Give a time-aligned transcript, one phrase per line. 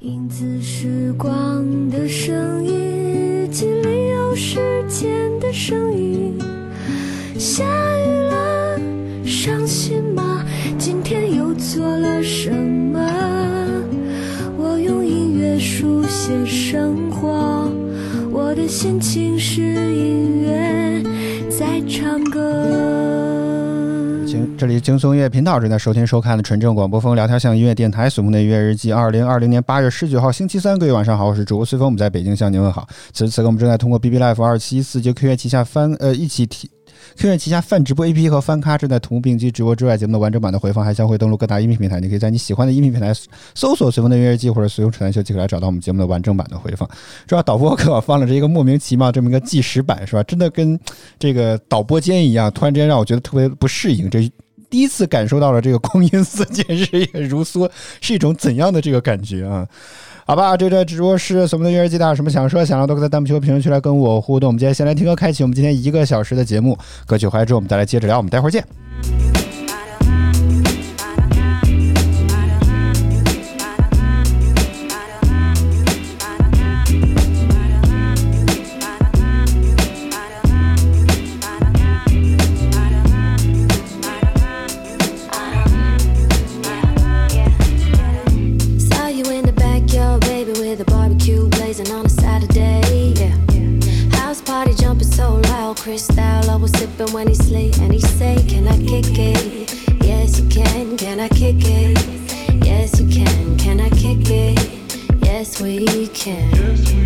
[0.00, 2.72] 影子时光的声音，
[3.44, 4.58] 日记里有时
[4.88, 6.38] 间的声音。
[7.38, 7.64] 下
[7.98, 8.80] 雨了，
[9.26, 10.42] 伤心吗？
[10.78, 12.98] 今天又做了什么？
[14.56, 17.70] 我用音乐书写生活，
[18.32, 20.39] 我的心情是音乐
[24.60, 28.92] 这里是轻松音乐频道正在收听收看的纯正广播风聊天向音乐电台《随风的音乐日记》。
[28.94, 32.86] 二零二零年八月十九号星期三，各位晚上好，我是主播随风，我们在北京向您问好。
[33.10, 36.70] 此时此刻，我们正在通过 BB Life 二七一四就 Q 乐旗下翻呃一起提。
[37.16, 41.98] Q 乐旗下泛直播 APP 和翻咖正在同步并机直播之外，节目的完整版的回放还将会登录各大音频平台。
[41.98, 43.14] 你可以在你喜欢的音频平台
[43.54, 46.86] 搜索“随风的音乐日记”或者“随风扯淡秀”，即可来找到我们节目的完整版的回放。
[47.26, 50.22] 主要导播给我放了这一个莫名其妙这么一个计时版，是吧？
[50.24, 50.78] 真的跟
[51.18, 54.10] 这个导播间一样，突然之间让我觉得特别不适应。
[54.10, 54.30] 这
[54.70, 57.68] 第一次感受到了这个光阴似箭，日月如梭，
[58.00, 59.66] 是一种怎样的这个感觉啊？
[60.24, 64.46] 好吧，这个直播是所有的月儿记大有什么想说、想聊都可以在弹幕区和评论区来跟我互动。
[64.46, 66.78] 我们今天先来听歌，开启我们今天一个小时的节目。
[67.04, 68.16] 歌曲回来之后，我们再来接着聊。
[68.16, 69.49] 我们待会儿见。
[105.60, 106.99] We can.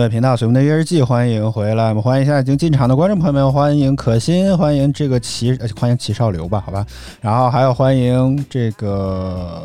[0.00, 1.90] 对频道，随风的约日记，欢迎回来。
[1.90, 6.86] 我们欢迎一下已经进场的观众朋友们，欢迎可心，欢迎这个齐，欢迎齐少刘吧，好吧。
[7.20, 9.62] 然后还有欢迎这个，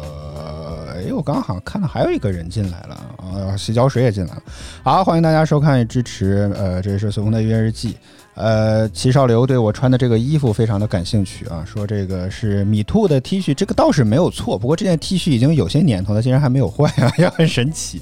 [0.94, 3.02] 哎，我刚刚好像看到还有一个人进来了
[3.58, 4.44] 洗脚水也进来了。
[4.84, 7.96] 好，欢迎大家收看与支持，呃，这是随风的月日记。
[8.36, 14.58] 呃，齐少流对我穿的这个衣服非常的感兴趣啊，说这个是米兔的 T 恤，这个倒是没有错。
[14.58, 18.02] 不过这件 T 恤已经有些年头了，竟然还没有坏啊， 也很神奇。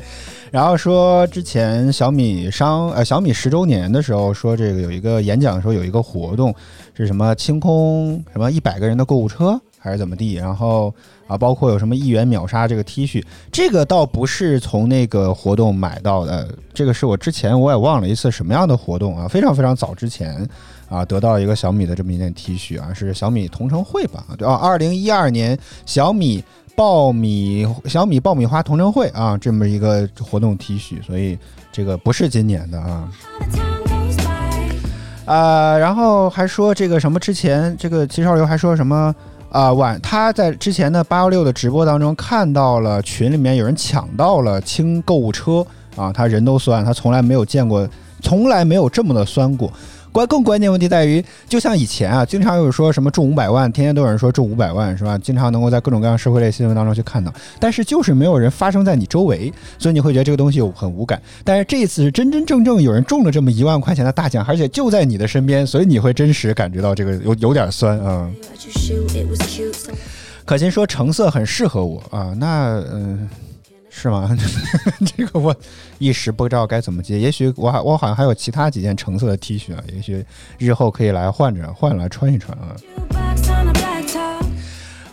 [0.49, 6.53] 然后说之前小米商呃小米十周年的时候，说这个有一个演讲的时候有一个活动，
[6.95, 10.35] 是什么清空什么一百个人的购物车还是怎么地？
[10.35, 10.93] 然后
[11.27, 13.21] 啊，包括有什么一元秒杀这个 T 恤，
[13.51, 20.47] 这个倒不是从那个活动买到的，这个是我之前我也忘了一次什么样的活动啊，非常非常早之前
[20.87, 24.23] 啊得到一个小米的这么一件 T 恤啊，是小米同城会吧？
[24.37, 26.41] 对啊，二零一二年小米
[26.77, 31.37] 爆米小米爆米花同城会啊这么一个活动 T 恤，所以
[31.73, 33.09] 这个不是今年的啊。
[35.25, 39.15] 啊，然后还说这个什么之前这个齐少流还说什么
[39.53, 45.63] 啊、晚他在之前的八幺六的直播当中看到了群里面有人抢到了清购物车
[45.95, 47.87] 啊，他人都酸，他从来没有见过，
[48.19, 49.71] 从来没有这么的酸过。
[50.13, 55.17] 关更关键问题在于，就像以前啊，经常有说什么中五百万，天天都有人说中五百万是吧？
[55.17, 61.19] 经常能够在各种各样社会类新闻当中去看到，但是就是没有人发生在你周围，所以你会觉得这个东西很无感。
[61.43, 68.29] 但是这一次是真真正正有人中了这么一万块钱的大奖，而且就在你的身边，所以你会真实感觉到这个有有点酸啊。
[70.45, 73.27] 可心说橙色很适合我啊，那嗯、
[73.95, 74.35] 是吗？
[75.15, 75.55] 这个我
[75.99, 77.19] 一时不知道该怎么接。
[77.19, 80.25] 也许我还我好像还有其他几件橙色的 T 恤啊，也许
[80.57, 82.75] 日后可以来换着换来穿一穿啊。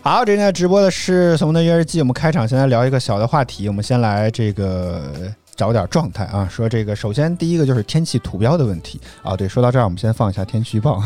[0.03, 5.13] 好，这现在直播的是《怂的约日记》，我们开场先来聊一个小的话题，我们先来这个
[5.55, 11.03] 找点状态啊，说这个首先第一个就是天气图标的问题啊，对，说到这儿我们先放一下天气预报。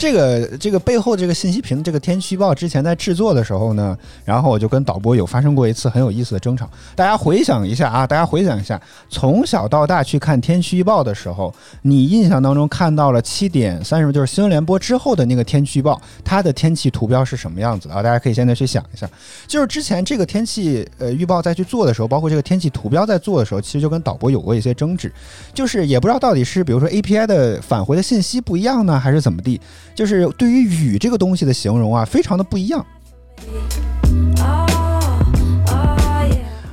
[0.00, 3.94] 这个这个背后这个信息屏这个天气预报之前在制作的时候呢，
[4.24, 6.66] 然后我就跟导播有发生过一次很有意思的争吵。
[6.96, 8.80] 大家回想一下啊，大家回想一下，
[9.10, 18.02] 从小到大去看天气预报的时候，你印象当中看到了七点三十，就是新闻联播之后的那个天气预报，它的天气图标是什么样子啊？
[18.02, 19.06] 大家可以现在去想一下。
[19.46, 25.12] 就是之前这个天气呃预报再去做的时候，包括这个天气图标在做的时候，其实就跟导播有过一些争执，
[25.52, 29.60] 就是也不知道到底是比如说 API 的返回的信息不一样呢，还是怎么地，
[30.00, 32.82] 就是对于雨这个东西的形容啊，非常的不一样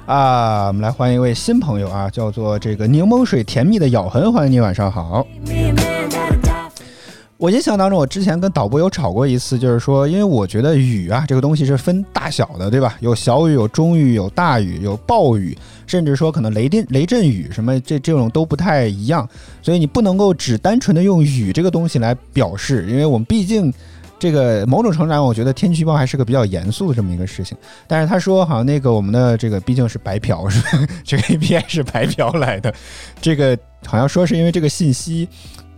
[0.06, 0.68] 啊。
[0.68, 5.28] 我们来欢迎一位新朋友啊，叫做这个柠檬水甜蜜的咬痕，欢迎你，晚上好。
[7.38, 12.98] 我印象当中，我之前跟导播有吵过一次，就是说，因为我觉得雨啊这个东西是分大小的，对吧？
[13.00, 15.56] 有小雨，有中雨，有大雨，有暴雨，
[15.86, 19.28] 甚至说可能雷电、雷阵雨什么这这种都不太一样，
[19.62, 23.74] 所以你不能够只单纯的用雨这个东西来表示，因为我们毕竟。
[24.20, 27.56] 这个某种程度上，我觉得天气预报还是个比较严肃的这么一个事情。
[27.86, 30.88] 但是他说，好像那个我们的这个毕竟是白嫖，是吧？
[31.04, 32.74] 这个 API 是白嫖来的，
[33.22, 33.56] 这个
[33.86, 35.30] 好像说是因为这个信息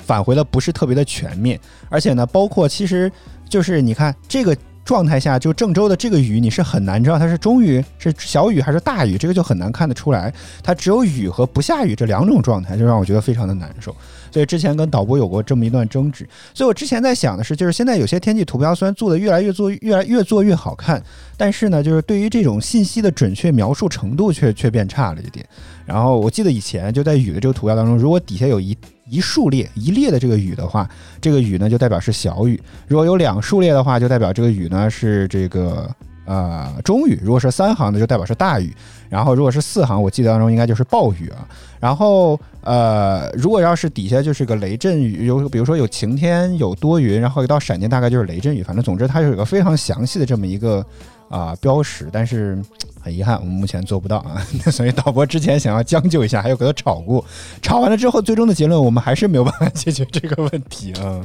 [0.09, 3.11] 返回的不是特别的全面，而且呢，包括其实
[3.47, 10.33] 就是你看这个状态下，就郑州的这个雨，你是很难知道它是中雨、是小雨还是大雨，这个就很难看得出来。
[10.63, 13.95] 它只有雨和不下雨这两种状态，就让我觉得非常的难受。
[14.31, 16.27] 所以之前跟导播有过这么一段争执。
[16.55, 20.99] 所以我之前在想的是，就是现在有些天气图标虽然做的越来越做越来越做越好看，
[21.37, 25.45] 但是呢，就是对于这种信息的准确描述程度却却变差了一点。
[25.85, 28.75] 然后我记得以前就在雨的这个图标当中，如果底下有一
[29.09, 30.87] 一竖列一列的这个雨的话，
[31.19, 32.55] 这个雨呢就代表是小雨；
[32.87, 35.89] 如果有两竖列的话，就代表这个雨呢是这个
[36.25, 38.69] 呃中雨；如果是三行的，就代表是大雨；
[39.09, 41.47] 然后如果是四行，我记得当中应该就是暴雨啊。
[41.79, 50.85] 然后呃，如果要是底下就是个雷阵雨，有比如说有晴天有多云，然后一到闪电大概就是雷阵雨，反正总之它是有个非常详细的这么一个
[51.29, 52.61] 啊、标识，但是
[53.01, 57.23] 很遗憾我们目前做不到啊， 所以导播之前想要将就一下，还有给他炒过，
[57.61, 61.21] 炒完了之后，最终的结论我们还是没有办法解决这个问题啊。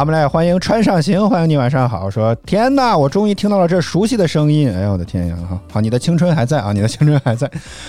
[0.00, 2.08] 我们来欢迎穿上行，欢迎你，晚上好。
[2.08, 5.36] 说天呐，我终于听到了这熟悉的声音，哎呀，我的天呀！
[5.46, 7.48] 好，好，你的青春还在啊，你的青春还在。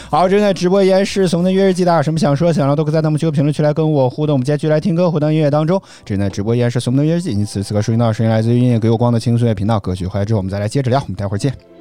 [0.10, 4.34] 好，正在直播依然是怂的约日记，大家有什么想说想聊都可以在弹幕区和评论区来跟我互动。
[4.34, 5.82] 我们接下去来听歌，回到音乐当中。
[6.04, 9.80] 正在直播依然是怂的约日记，你此时此刻收听到的声音来自于音乐给我光的轻松乐频道。
[9.80, 11.73] 歌曲回来之后，我们再来接着聊，我们待会儿见。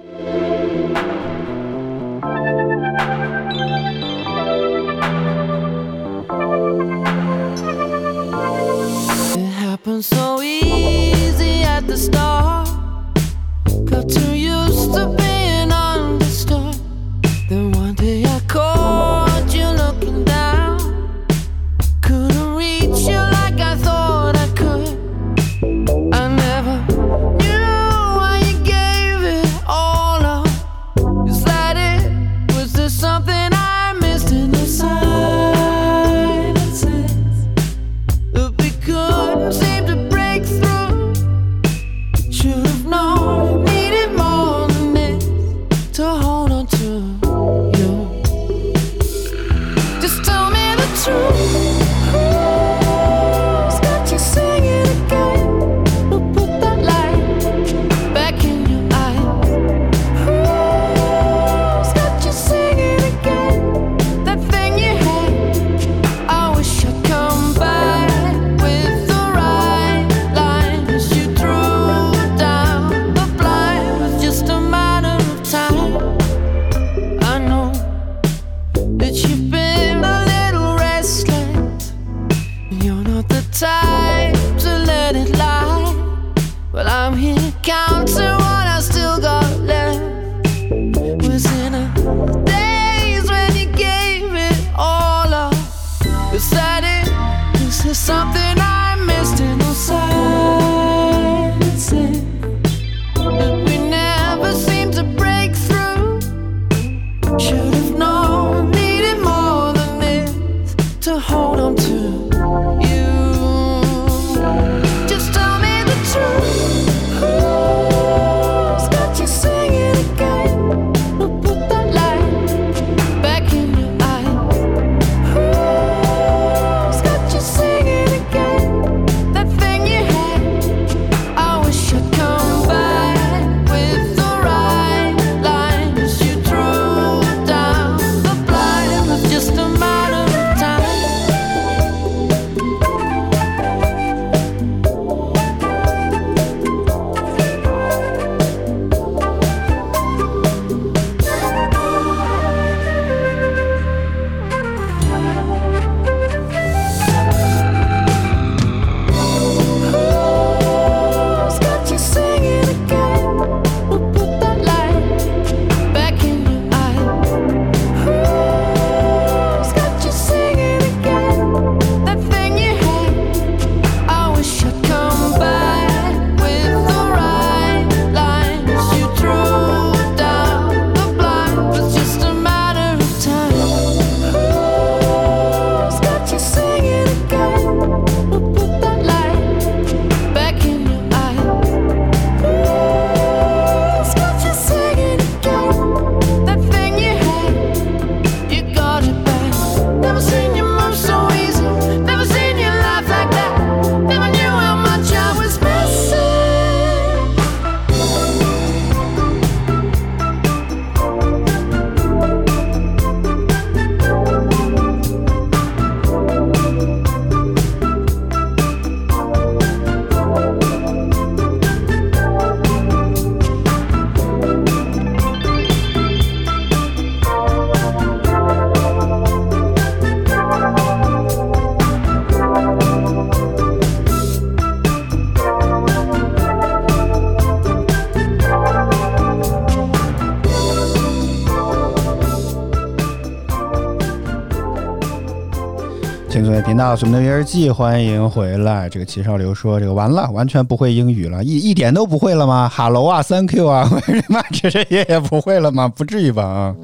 [246.72, 248.88] 频道，我们的约日记，欢迎回来。
[248.88, 255.86] 这个齐少流说：“这个完了，完全不会英语了，一一点都不会了吗？Hello 啊，Thank you 啊，为什么这这也也不会了吗？
[255.86, 256.74] 不至于吧啊？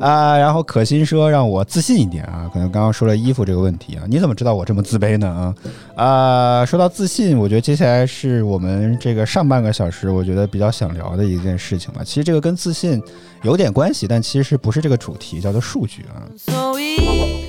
[0.00, 6.02] 啊，然后可心说让我自信一点啊，可能刚刚说了衣服这个问题啊，你怎么知道我这么自卑呢啊？
[6.62, 12.00] 啊，说到自信，我觉得接下来是我们这个上半个小时，我觉得比较想聊的一件事情吧。
[12.02, 12.98] 其实这个跟自信
[13.42, 17.45] 有点关系，但其实不是这个主题，叫做数据啊。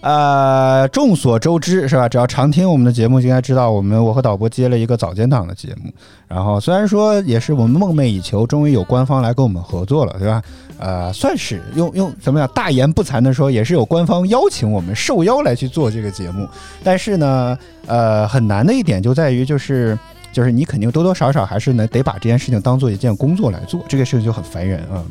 [0.00, 2.08] 呃，众所周知是吧？
[2.08, 5.92] 只要常听我们的节目，就应该知道我们我和导播接了一个早间档的节目。
[6.26, 10.42] 然后虽然说也是我们梦寐以求，终于有官方来跟我们合作了，对吧？
[10.78, 16.48] 呃，算是用用怎么样大言不惭的说，也是有官方邀请我们受邀来去做这个节目。
[16.82, 19.98] 但是呢，呃，很难的一点就在于就是。
[20.32, 25.02] 就是你肯定多多少少还是呢得把这件事情当做一件工作来做，这个事情就很烦人啊。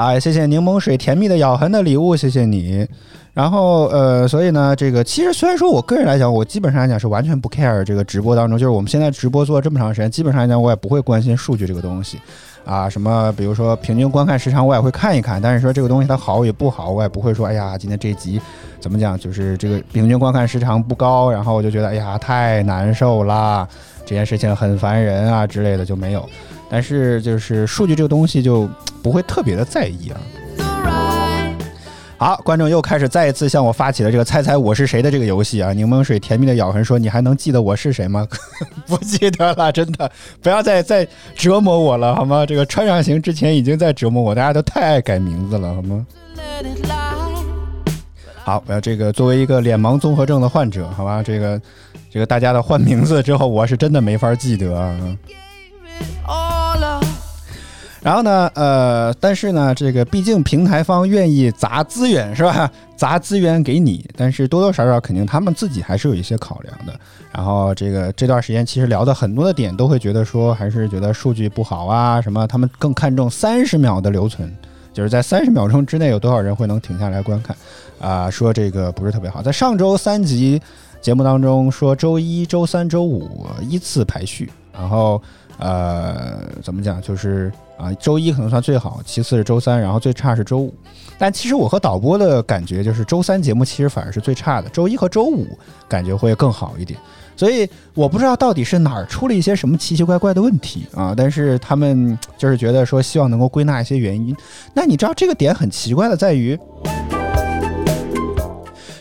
[0.00, 2.88] 啊，谢谢柠檬水甜蜜的咬痕的礼物，谢谢你。
[3.34, 12.18] 然后呃，所以呢，这个其实虽然说我个人来讲，我基本上来讲是完全不 care 这个直播当中，就是我们现在直播做了这么长时间，基本上来讲我也不会关心数据这个东西
[12.64, 18.40] 啊，什么比如说平均观看时长我也会看一看，但是说这个东西它好与不好，我也不会说哎呀，今天这集
[18.80, 23.68] 怎么讲，就是这个平均观看时长不高，然后我就觉得哎呀太难受啦，
[24.06, 26.26] 这件事情很烦人啊之类的就没有。
[26.70, 28.68] 但是就是数据这个东西就
[29.02, 30.20] 不会特别的在意啊。
[32.16, 35.72] 好，观众又开始再一次向我发起了这个猜猜我是谁的这个游戏啊！
[35.72, 38.28] 柠檬水甜蜜的咬痕说：“你还能记得我是谁吗？”
[38.86, 40.12] 不记得了，真的，
[40.42, 42.44] 不要再再折磨我了，好吗？
[42.44, 46.06] 这个穿上行之前已经在折磨我，大家都太爱改名字了，好吗？
[48.44, 51.58] 好，我要这个作为一个脸盲综合症的患者，好吧，这个
[52.10, 54.94] 这个大家的换名字之后，我是真的没法记得啊。
[58.02, 62.70] 然后呢，呃，但是呢，这个毕竟平台方愿意砸资源是吧？
[62.96, 66.94] 砸资源给你，但是多多少少肯定他们自己还是有一些考量的。
[67.32, 74.50] 然后这个这段时间其实聊的很多的点都会觉得说，还是觉得数据不好啊，什么他们更看重三十秒的留存，
[74.92, 77.56] 就是在三十秒钟之内有多少人会能停下来观看
[78.00, 79.42] 啊、说这个不是特别好。
[79.42, 80.60] 在上周三集
[81.02, 85.20] 节目当中说，周一周三周五依次排序，然后
[85.60, 90.74] 呃怎么讲就是啊、周一可能算最好，其次是周三，然后最差是周五。
[91.18, 95.46] 但其实我和导播的感觉就是，周三节目其实反而是最差的，周一和周五
[95.88, 96.98] 感觉会更好一点。
[97.36, 104.36] 所以我不知道到底是哪儿出了一些什么奇奇怪怪的问题啊，但是他们就是觉得说希望能够归纳一些原因。
[104.74, 106.58] 那你知道这个点很奇怪的在于，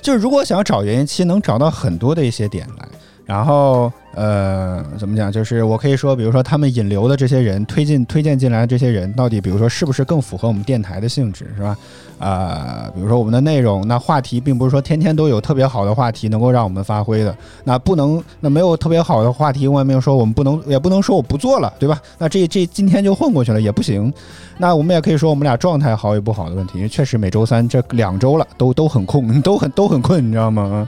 [0.01, 2.87] 就是如果想要找原因，其实能找到很多的一些点来。
[3.25, 5.31] 然后呃，怎么讲？
[5.31, 11.77] 就是我可以说，比如说他们引流的这些人，推进推荐进来的这些人，到底比如说是不是更符合我们电台的性质，是吧？
[12.17, 21.97] 啊、比如说我们的内容，那话题并不是说天天都有特别好的话题能够让我们发挥的，那不能，那没有特别好的话题，我也没有说我们不能，也不能说我不做了，对吧？
[22.17, 24.11] 那这这今天就混过去了也不行。
[24.57, 30.85] 那我们也可以说我们俩状态好与不好的问题，因为确实每周三这两周了都都很空，都很都很困，你知道吗？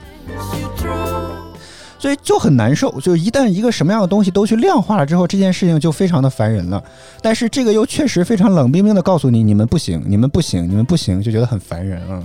[2.01, 2.99] 所以就很难受。
[2.99, 6.83] 就一旦一个什么样的东西都去量化了之后，这件事情就非常的烦人了。
[7.21, 12.23] 但是这个又确实非常冷冰冰的告诉你，你们不行，你们不行，你们不行，就觉得很烦人啊。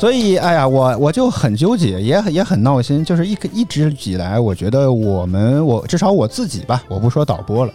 [0.00, 3.04] 所以，哎呀，我我就很纠结，也也很闹心。
[3.04, 7.72] 就是一一直以来，我觉得我们，我至少我自己吧，我不说导播了，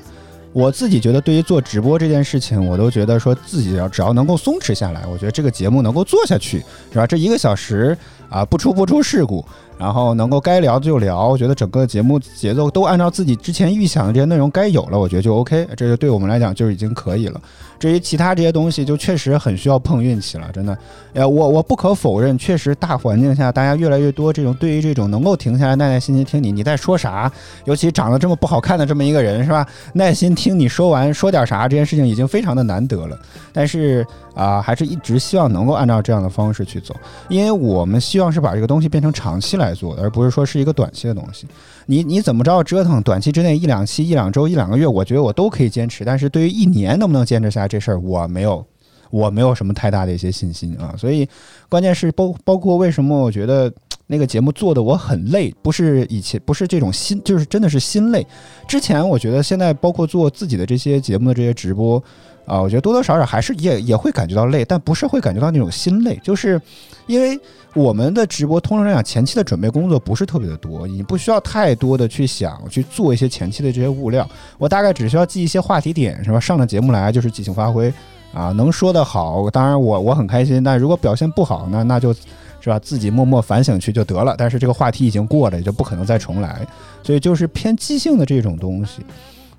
[0.53, 6.59] 我自己觉得对于做直播这件事情，我都觉得说自己要只要能够松弛下来，我觉得这个节目能够做下去，
[6.91, 7.07] 是吧？
[7.07, 7.97] 这一个小时
[8.29, 9.45] 啊，不出不出事故，
[9.77, 17.39] 然后能够该聊就聊，我觉得整个节目节奏都按照自己之前预想的这些内容该有了，我觉得就 OK，这就对我们来讲就已经可以了。
[17.81, 20.77] 至于其他这些东西，就确实很需要碰运气了，真的。
[21.13, 27.29] 呃，我我不可否认，确实大环境下，大家越来越多这种对于这种能够停下来耐耐心心听你你在说啥，
[27.65, 33.17] 尤其长得这么不好看的这么一个人是吧，耐心听你说完说点啥，这件事情已经非常的难得了。
[33.51, 36.95] 但是啊、还是一直希望能够按照这样的方式去走，
[37.27, 41.45] 因为我们希望是把这个东西变成长期来做的，而不是说是一个短期的东西。
[41.85, 46.05] 你你怎么着折腾，短期之内一两期、一两周、一两个月，我觉得我都可以坚持。
[46.05, 48.65] 但是对于一年能不能坚持下来这事儿，我没有，
[49.09, 50.93] 我没有什么太大的一些信心啊。
[50.97, 51.27] 所以
[51.67, 53.71] 关键是包包括为什么我觉得
[54.07, 58.25] 那个节目做的我很累，不是以前不是这种心，就是真的是心累。
[58.67, 62.03] 之前我觉得现在包括做自己的这些节目的这些直播。
[62.45, 66.61] 啊，我觉得多多少少还是也也会感觉到累，但不是会感觉到那种心累，就是
[67.07, 67.39] 因为
[67.73, 74.27] 我们的直播通常来讲前期的准备工作不是特别的多，你不需要太多的去想去做一些前期的这些物料，
[74.57, 76.39] 我大概只需要记一些话题点，是吧？
[76.39, 77.93] 上了节目来就是即兴发挥
[78.33, 82.13] 啊，能说的好，当然我我很开心，但如果表现不好呢，那就
[82.59, 84.35] 是吧自己默默反省去就得了。
[84.37, 86.67] 但是这个话题已经过了，也就不可能再重来，
[87.03, 89.05] 所以就是偏即兴的这种东西。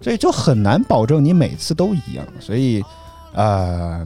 [0.02, 2.82] 所以就很难保证你每次都一样，所以，
[3.34, 4.04] 呃，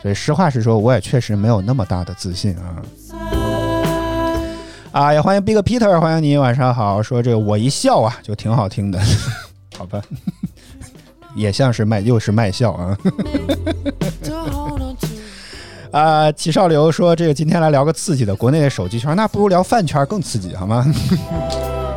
[0.00, 2.82] 所以实话实说，我也确实没有那么大的自信啊。
[4.92, 7.02] 啊，也欢迎 Big Peter，欢迎你，晚上好。
[7.02, 8.98] 说这个我一笑啊，就挺好听的，
[9.78, 10.00] 好吧？
[11.36, 12.98] 也像是卖，又是卖笑啊。
[15.92, 20.84] 啊，齐少流说这个今天来聊个刺激的，国内的手机圈，那不如聊饭圈更刺激，好吗？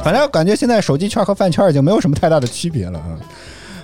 [0.03, 3.17] 反正感觉现在手机圈和饭圈已经没有什么太大的区别了啊。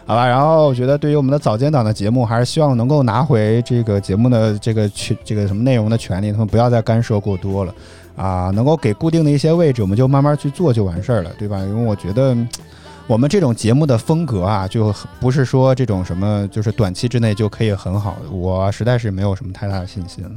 [0.06, 7.74] 好吧，然后我觉得对于我们的早间档的节目，还是希望能够拿回这个节目的这个权这个什么内容的权利，他们不要再干涉过多了
[8.16, 11.60] 啊，能够给固定的一些位置，我们就慢慢去做就完事儿了，对吧？
[11.60, 12.36] 因为我觉得
[13.06, 20.32] 我们这种节目的风格啊，就不是说这种什么就是短期之内就可以很好的，我实在是没有什么太大的信心了。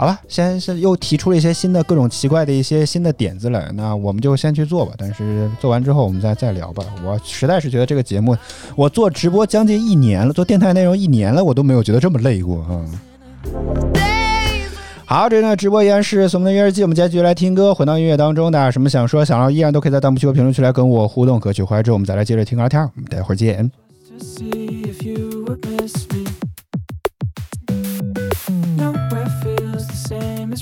[0.00, 4.92] 好吧，先是又提出了一些新的各种奇怪的一些新的点子来，那我们就先去做吧。
[4.96, 6.84] 但是做完之后我们再再聊吧。
[7.04, 8.36] 我实在是觉得这个节目，
[8.76, 12.86] 我做直播将近一年了，做电台内容一年了，我都没有觉得这么累过啊。
[15.04, 21.40] 好，这呢直播依然是我们的音乐日记，我们接下来继续来听歌，回到音乐当中，大家什么想说、想要，依然都可以在弹幕区和评论区来跟我互动。
[21.40, 23.68] 歌曲回来之后，我们再来接着听聊天，我们待会儿见。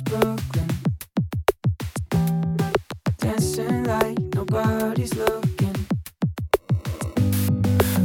[0.01, 0.69] Brooklyn.
[3.19, 5.75] Dancing like nobody's looking.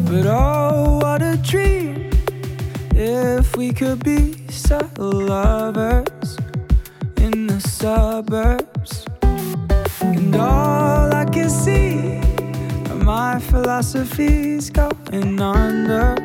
[0.06, 2.10] But oh, what a dream
[2.94, 6.38] if we could be so lovers
[7.18, 9.06] in the suburbs.
[10.02, 12.20] And all I can see
[12.92, 16.16] are my philosophy's going under.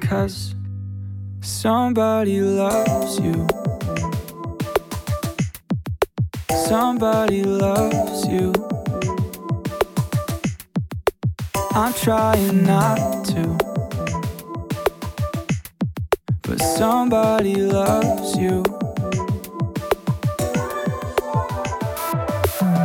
[0.00, 0.54] Cause
[1.40, 3.46] somebody loves you.
[6.50, 8.52] Somebody loves you.
[11.72, 13.58] I'm trying not to.
[16.42, 18.62] But somebody loves you.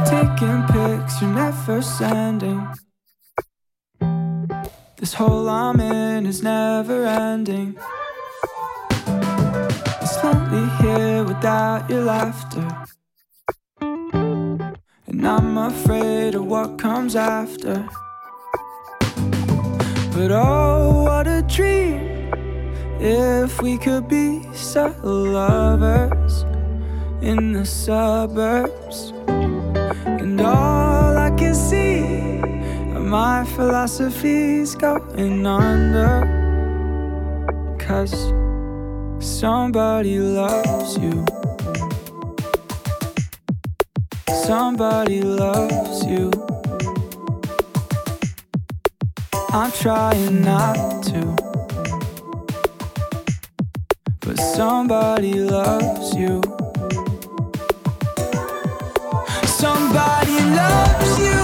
[0.05, 2.67] Taking pics, you're never sending.
[4.97, 7.77] This hole I'm in is never ending.
[10.01, 12.72] It's lonely here without your laughter.
[15.23, 17.87] And I'm afraid of what comes after.
[20.11, 22.29] But oh, what a dream
[22.99, 26.43] if we could be subtle lovers
[27.21, 29.13] in the suburbs.
[30.19, 32.03] And all I can see
[32.93, 36.27] are my philosophies going under.
[37.79, 38.33] Cause
[39.21, 41.32] somebody loves you.
[44.33, 46.31] Somebody loves you.
[49.49, 51.35] I'm trying not to.
[54.21, 56.41] But somebody loves you.
[59.45, 61.42] Somebody loves you.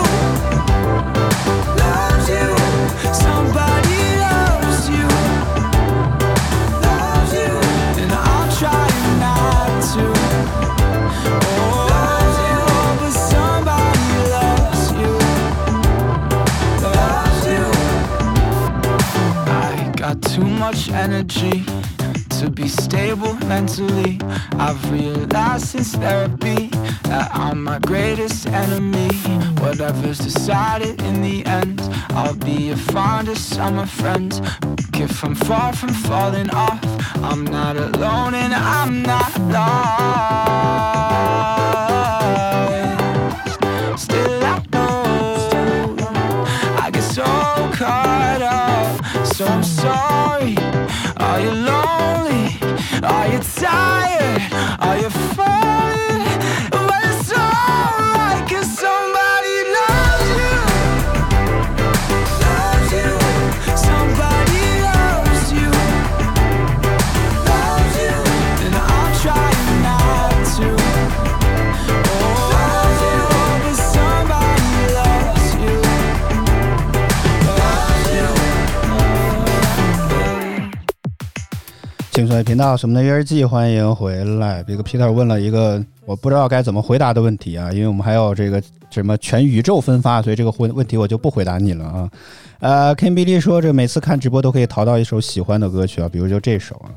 [20.72, 21.64] Much energy
[22.30, 24.20] to be stable mentally.
[24.52, 26.68] I've realized since therapy
[27.10, 29.10] that I'm my greatest enemy.
[29.64, 34.32] Whatever's decided in the end, I'll be your fondest summer friend.
[34.94, 36.84] If I'm far from falling off,
[37.16, 40.99] I'm not alone and I'm not lost.
[51.40, 52.58] Are you lonely?
[53.02, 54.82] Are you tired?
[54.82, 55.69] Are you falling?
[82.44, 84.64] 频道，什么的约日记，欢迎回来。
[84.64, 92.10] 这个 Peter 问了一个我不知道该怎么回答的问题啊，因为我们还有这个什么全宇宙分发，所以这个问问题我就不回答你了啊。
[92.60, 96.92] 呃，Ken B D 说，这每次看直播都可以淘到一首喜欢的歌曲啊，比如就这首啊。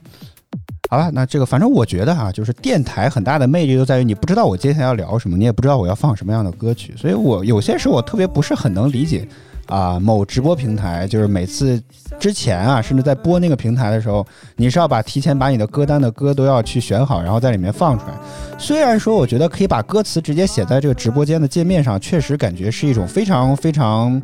[0.91, 9.27] 好吧，那这个反正我觉得啊，就是电台很大的魅力就在于你不知道我接下来要聊什么，你也不知道我要放什么样的歌曲，所以我有些时候我特别不是很能理解
[9.73, 11.83] 啊，某直播平台就是每次
[12.21, 18.13] 之前啊，甚至在播那个平台的时候，你是要把提前把你的歌单的歌都要去选好，然后在里面放出来。
[18.59, 24.21] 虽然说我觉得可以把歌词直接写在这个直播间的界面上，确实感觉是一种非常非常。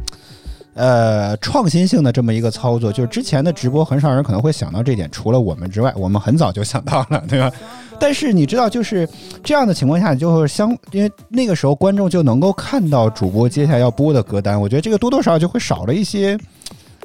[0.78, 7.50] 呃，创新性的这么一个操作，就是之前的直播很少人可能会想到这点，除了我们之外，我们很早就想到了，对吧？
[7.98, 9.06] 但是你知道，就是
[9.42, 16.38] 这样的情况下，你就会相，因为那个时候观众就能够看到主播接下来要播的歌单，我觉得这个多多少少就会少了一些，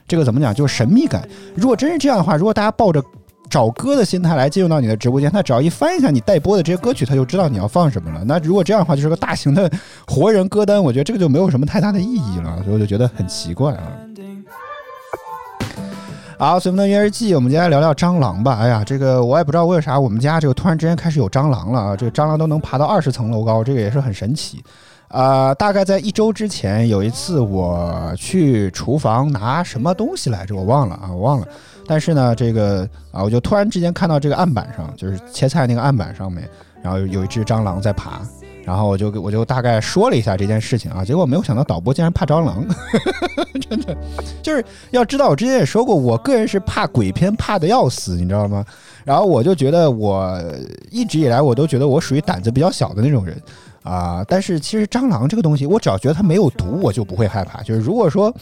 [0.07, 1.27] 这个怎么讲，就是神秘感。
[1.55, 3.03] 如果真是这样的话，如果大家抱着
[3.54, 8.24] 找歌的心态来进入到你的直播间，他只要一翻一下你待播的这些歌曲，他就知道你要放什么了。
[8.26, 9.70] 那如果这样的话，就是个大型的
[10.08, 13.84] 活人歌单，我觉得这个就没有什么太大的意义了，所以我就觉得很奇怪啊。
[16.39, 18.58] 好，随风的约日记，我们接下来聊聊蟑螂吧。
[18.60, 21.96] 哎呀，这个我也不知道为啥我们家这个突然之间开始有蟑螂了啊！
[21.96, 24.63] 这个蟑螂都能爬到二十层楼高，这个也是很神奇。
[25.10, 31.48] 啊、大概在一周之前，有一次我去厨房拿什么东西来着，我忘了啊，我忘了。
[31.86, 36.48] 但是呢，这个啊，我就突然之间看到这个案板上，就是切菜那个案板上面，
[36.82, 38.22] 然后有一只蟑螂在爬。
[38.65, 42.65] 然后我就我就大概说了一下这件事情啊，结果没有想到导播竟然怕蟑螂，
[43.60, 43.93] 真的
[44.41, 48.65] 就是要知道，我之前也说过，我个人是怕鬼片怕的要死，你知道吗？
[49.04, 50.41] 然后我就觉得我
[50.89, 53.38] 一直以来我都觉得我属于胆子比较小的那种人
[53.84, 57.62] 啊、但是其实蟑螂这个东西，我只要觉得它没有毒，我就不会害怕。
[57.62, 58.34] 就是如果说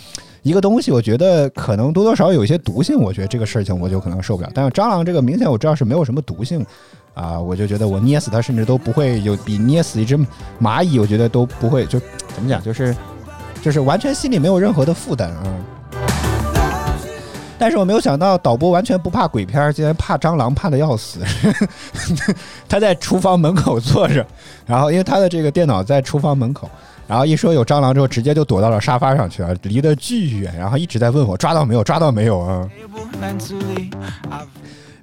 [0.44, 4.50] 一个东西，我觉得可能多多少少有一些毒性，我觉得这个事情我就可能受不了。
[4.54, 6.66] 但是蟑螂这个明显我知道是没有什么毒性。
[7.14, 10.18] 啊，我就觉得我捏死它，甚至都不会有比捏死一只
[10.62, 12.00] 蚂蚁，我觉得都不会，就
[12.34, 12.96] 怎么讲，就是
[13.62, 15.44] 就是完全心里没有任何的负担啊。
[17.62, 21.20] 但是我没有想到，导播完全不怕鬼片，竟然怕蟑螂，怕的要死。
[22.68, 24.26] 他在厨房门口坐着，
[24.66, 26.68] 然后因为他的这个电脑在厨房门口，
[27.06, 32.68] 然后一说有蟑螂之后，直接就躲到了沙发上去了，离得巨远，然后一直在问我抓到没有，抓到没有啊。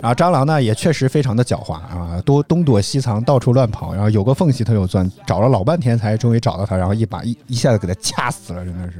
[0.01, 8.99] 然后蟑螂呢也确实非常的狡猾啊，多东躲西藏，到处乱跑，然后有个缝隙它就钻，找了老半天才终于找到它，然后一把一一下子给它掐死了，真的是。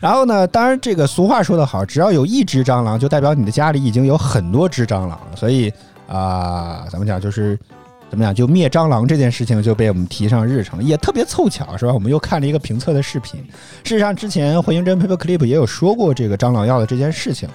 [0.00, 5.28] 然后呢，当然这个俗话说得好，只要有一只蟑螂，就代表你的家里已经有很多只蟑螂了。
[5.34, 5.72] 所以
[6.06, 7.58] 啊、怎么讲就是。
[8.08, 8.32] 怎么讲？
[8.32, 11.92] 就灭蟑螂这件事情就被我们提上日程，也特别凑巧，是吧？
[11.92, 13.40] 我们又看了一个评测的视频。
[13.82, 17.48] 事实上，之前回形针 Paper Clip 也有说过这个蟑螂药的这件事情。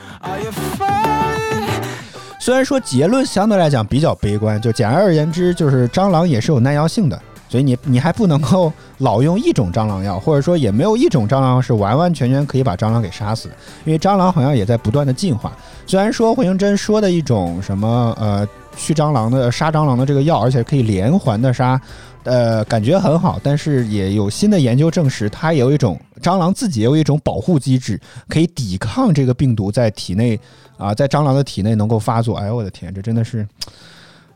[2.37, 7.17] 虽然说结论相对来讲比较悲观，就简而言之，就是蟑螂也是有耐药性的，
[7.51, 13.49] 所以你你还不能够老用一种蟑螂药，或者说也没有一种蟑螂是完完全全可以把蟑螂给杀死，
[13.83, 15.51] 因为蟑螂好像也在不断的进化。
[15.85, 21.79] 虽然说回形针说的一种什么呃去蟑螂的杀蟑螂的这个药，而且可以连环的杀。
[22.23, 30.39] 呃，感觉很好，但是也有新的研究证实，它也有一种蟑螂自己也有一种保护机制，可以抵抗这个病毒在体内
[30.77, 32.37] 啊，在蟑螂的体内能够发作。
[32.37, 33.43] 哎呦我的天，这真的是，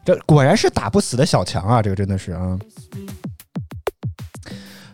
[0.05, 1.81] 这果然是打不死的小强啊！
[1.81, 2.57] 这个真的是啊。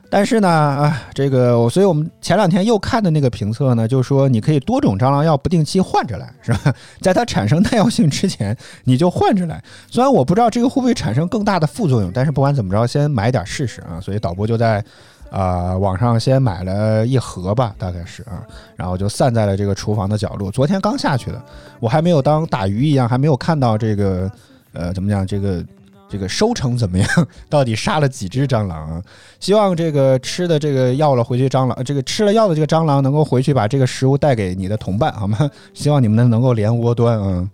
[0.09, 6.73] 但是呢，啊，这个我，所以我们前两天又看的那个评测呢，就是说你可以多种蟑螂药不定期换着来，是吧？
[6.99, 9.63] 在它产生耐药性之前，你就换着来。
[9.89, 14.01] 虽然我不知道这个会不会产生更大的副作用，但是不管怎么着，先买点试试啊。
[14.01, 14.83] 所以导播就在
[15.29, 18.43] 啊、网上先买了一盒吧，大概是啊，
[18.75, 20.51] 然后就散在了这个厨房的角落。
[20.51, 21.41] 昨天刚下去的，
[21.79, 24.29] 我还没有当打鱼一样，还没有看到这个
[24.73, 25.63] 呃怎么讲这个。
[26.11, 27.07] 这个收成怎么样？
[27.47, 29.01] 到底杀了几只蟑螂啊？
[29.39, 35.49] 希望这个吃的这个药了回去蟑螂，这个吃了药的这个蟑螂能够回去把这个食物带给你的同伴，好吗？
[35.73, 37.49] 希望你们能够连窝端啊。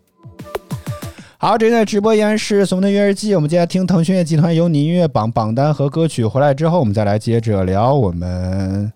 [1.37, 6.25] 好，这在直播依然是《怂的约日记》，我们接下来听腾讯音乐集团有你音乐榜榜单和歌曲。
[6.25, 7.93] 回来之后，我们再来接着聊。
[7.93, 8.91] 我们，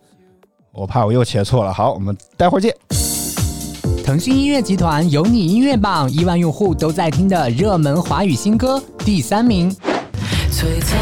[0.71, 1.71] 我怕我又切错了。
[1.71, 2.75] 好，我们待会儿见。
[4.03, 9.69] 腾讯音乐集团有你音乐榜亿万用户都在听的热门华语新歌第三名，
[10.51, 10.97] 璀璨，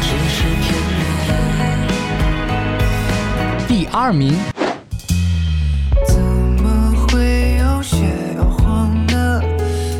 [0.00, 0.96] 只是片面。
[3.66, 4.34] 第二名，
[6.06, 6.18] 怎
[6.62, 7.96] 么会有些
[8.36, 9.42] 摇晃的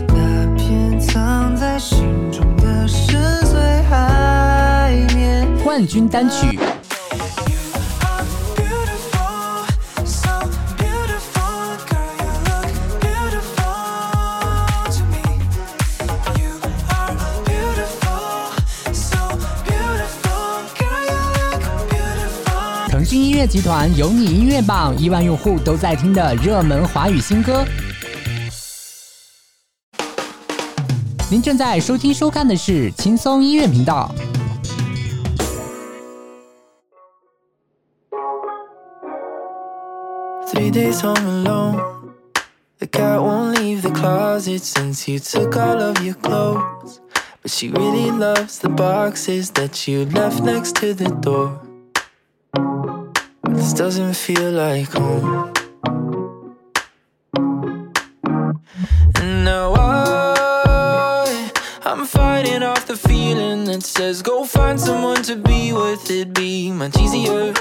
[0.09, 1.99] 那片藏在心
[2.31, 5.47] 中的深邃海面？
[5.63, 6.59] 冠军单曲
[23.39, 27.65] 乐集团有你音乐榜亿万用户都在听的热门华语新歌。
[31.31, 34.13] 您正在收听收看的是轻松音乐频道。
[40.49, 41.77] Three days home alone.
[42.81, 46.99] The cat won't leave the closet since you took all of your clothes.
[47.41, 51.68] But she really loves the boxes that you left next to the door.
[53.59, 55.53] This doesn't feel like home.
[59.17, 61.51] And now I,
[61.83, 66.09] I'm fighting off the feeling that says go find someone to be with.
[66.09, 67.53] It'd be much easier.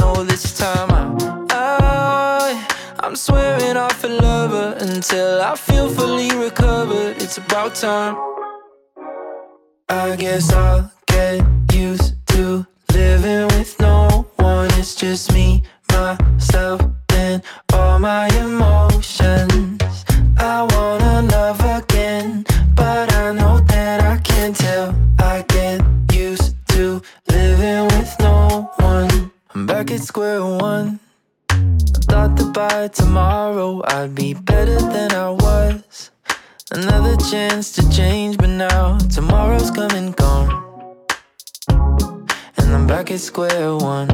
[0.00, 2.66] No, this time I, I,
[3.00, 7.20] I'm swearing off a lover until I feel fully recovered.
[7.20, 8.16] It's about time.
[9.90, 11.44] I guess I'll get
[11.74, 14.11] used to living with no
[14.64, 20.04] It's just me, myself, and all my emotions.
[20.38, 22.44] I wanna love again,
[22.74, 24.94] but I know that I can't tell.
[25.18, 25.80] I get
[26.12, 29.30] used to living with no one.
[29.54, 31.00] I'm back at square one.
[31.50, 31.56] I
[32.08, 36.10] thought that by tomorrow I'd be better than I was.
[36.70, 40.71] Another chance to change, but now tomorrow's come and gone.
[42.92, 44.10] Back at square one.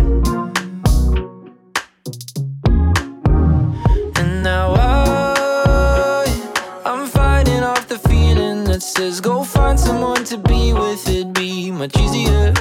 [4.14, 6.24] And now I,
[6.84, 11.08] I'm fighting off the feeling that says go find someone to be with.
[11.08, 12.52] It'd be much easier.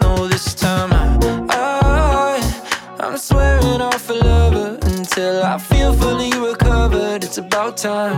[0.00, 1.18] No, this time I,
[1.50, 7.24] I, I'm swearing off a lover until I feel fully recovered.
[7.24, 8.16] It's about time.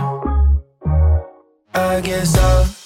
[1.73, 2.76] I guess I'll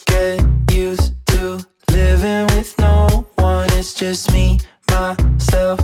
[4.02, 4.60] just me,
[4.90, 5.80] myself,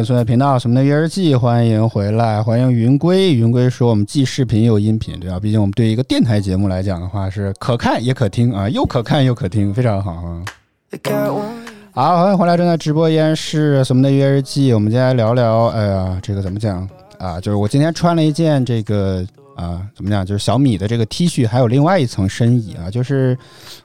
[0.00, 3.34] 建村的频道，什么的约日记，欢迎回来，欢迎云归。
[3.34, 5.38] 云归说我们既视频又音频，对吧？
[5.38, 10.42] 毕竟我们对一个电台节目来讲的话，是可看也可听啊，又可看又可听，非常好啊。
[11.92, 14.72] 好，欢迎回来，正在直播依然是什么的约日记。
[14.72, 17.38] 我们今天来聊聊，哎呀，这个怎么讲啊？
[17.38, 19.22] 就是我今天穿了一件这个
[19.54, 20.24] 啊，怎么讲？
[20.24, 22.90] 就是小米的这个 T 恤，还有另外一层深意啊。
[22.90, 23.36] 就是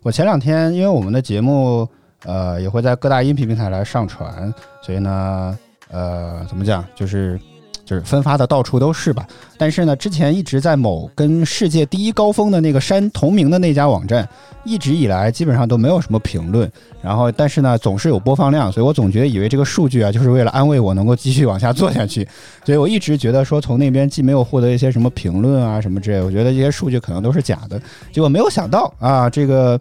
[0.01, 1.86] 我前两天，因为我们的节目
[2.23, 5.58] 呃也会在各大音频平台来上传，所以呢，
[5.95, 6.84] 呃，怎么讲？
[6.93, 7.39] 就是
[7.86, 9.25] 就是分发的到处都是吧。
[9.58, 14.27] 但是呢，之前一直在某跟世界第一高峰的那个山同名的那家网站，
[14.65, 16.69] 一直以来基本上都没有什么评论。
[17.01, 22.27] 然后，但是呢，总是有播放量，所以我总觉得以为这个数据啊，就是为了安慰我能够继续往下做下去。
[22.65, 27.79] 所以我一直觉得说，从那边既没有获得一些什么评论啊什么之类，我觉得这些数据可能都是假的。
[28.12, 29.79] 结果没有想到啊，这个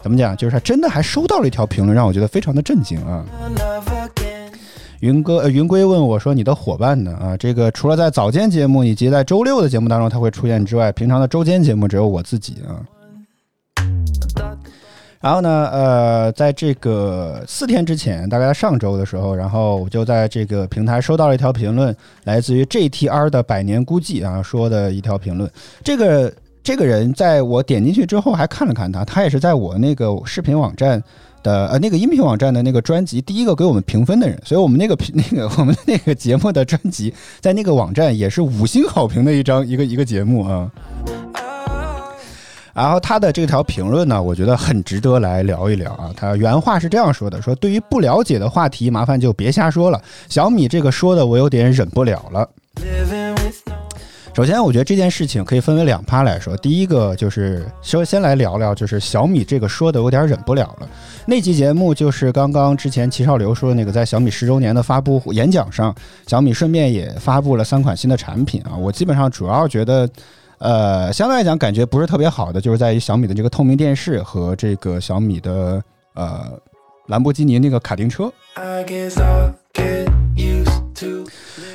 [0.00, 3.24] 怎么讲，就是他真的还收到了一条评论，让我觉得非常的震惊啊。
[5.00, 7.16] 云哥，呃，云归问我说：“你的伙伴呢？
[7.18, 12.84] 啊，这个除了在早间节目以及在周六的节目当中他会出现之外，平常的周间节目只有我自己啊。
[15.22, 25.50] 然后呢，呃，在这个四天之前，大概在上周的时候，然后我就在这个平台收到了一条评论，来自于 GTR 的百年孤寂啊说的一条评论。
[25.82, 26.32] 这个
[26.62, 31.02] 这个人在我点进去之后还看了看他，他也是在我那个视频网站
[31.42, 40.70] 的呃那个音频网站的那个专辑第一个给我们评分的人，所以我们那个评 那个我们那个节目的专辑在那个网站也是五星好评的一张一个一个节目啊。
[42.72, 46.10] 然后他的这条评论呢，我觉得很值得来聊一聊啊。
[46.16, 50.00] 他原话是这样说的：说对于不了解的话题，麻烦就别瞎说了。
[50.28, 52.48] 小米这个说的我有点忍不了了。
[54.32, 56.56] 首先，我觉得这件事情可以分为两趴来说。
[56.58, 60.88] 第一个就是说，先来聊聊，就是小米这个说的有点忍不了了。
[61.26, 65.92] 那期节目就是刚刚之前齐少流说的那个，在小米十周年的发布演讲上，
[66.28, 68.76] 小米顺便也发布了三款新的产品啊。
[68.76, 70.08] 我基本上主要觉得，
[70.58, 75.82] 呃，相对来讲感觉不是特别好的，就是在于小米的这个透明电视和这个小米的
[76.14, 76.46] 呃
[77.08, 78.32] 兰博基尼那个卡丁车。
[78.54, 79.20] I guess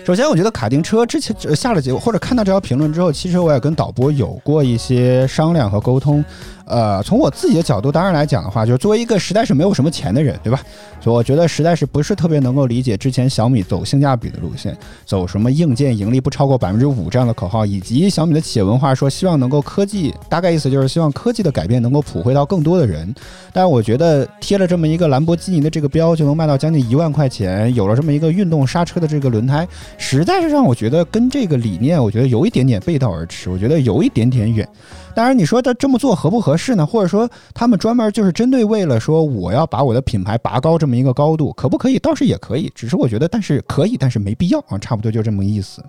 [0.05, 6.23] 首先，我觉得卡丁车之前呃下了节目或者看到这条评论之后，其实我也跟导播有过一些商量和沟通。
[6.67, 10.59] 呃，从我自己的角度，当然来讲的话，就是作为一个实在是没有什么钱的人，对吧？
[10.99, 23.13] 所以我觉得实在是不是特别能够理解之前小米走性价比的路线，走什么硬件盈利不超过百分之五这样的口号，以及小米的企业文化说希望能够科技，大概意思就是希望科技的改变能够普惠到更多的人。
[23.53, 29.67] 但我觉得贴了这么一个兰博基尼的这个标，就能卖到将近一万块钱，有了这么一个运动刹车的这个轮胎，
[29.97, 34.67] 实在是让我觉得跟这个理念，我觉得有一点点背道而驰，我觉得有一点点远。
[35.15, 36.85] 当然，你说他这么做合不合适呢？
[36.85, 41.97] 或者说他们专门就是针对为了说我要把我的品牌拔高这么一个高度，可不可以？
[41.99, 45.81] 倒是也可以，只是我觉得，但是可以，但是没必要啊，差不多就这么个意思。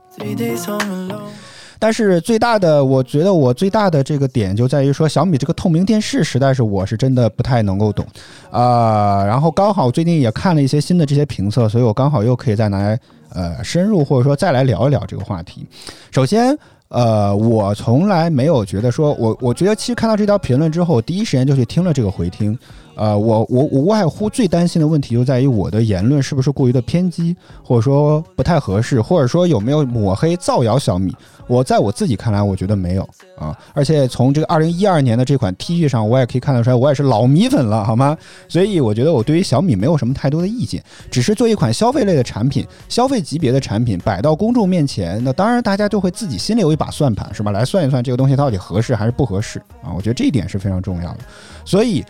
[1.78, 8.06] 但是最大的，我觉得我最大的这个点就在于说，小米这个透明电视，实在是我是真的不太能够懂
[8.50, 12.98] 啊、然后刚好最近也看了一些新的这些评测，所以我刚好又可以再来
[13.30, 15.66] 呃深入或者说再来聊一聊这个话题。
[16.10, 16.56] 首先。
[16.88, 22.56] 呃，我从来没有觉得说，我我觉得其实看到这条评论之后，第一时间就去听了这个回听。
[22.96, 31.14] 呃，我我我无外乎最担心的问题就在于我的言论是不是过于的偏激，或者说不太合适，或者说有没有抹黑造谣小米。
[31.46, 33.56] 我在我自己看来，我觉得没有啊。
[33.72, 38.16] 而且从这个二零一二年的这款 T 恤上，我也可以看得出来，我也是老米粉了，好吗？
[38.48, 47.52] 所以我觉得我对于小米没有什么太多的意见，只是做一款消费类的产品，消费级别的产品摆到公众面前，那当然大家就会自己心里有一把算盘，是吧？
[47.52, 49.94] 来算一算这个东西到底合适还是不合适啊？
[49.94, 51.18] 我觉得这一点是非常重要的。
[51.64, 52.02] 所以。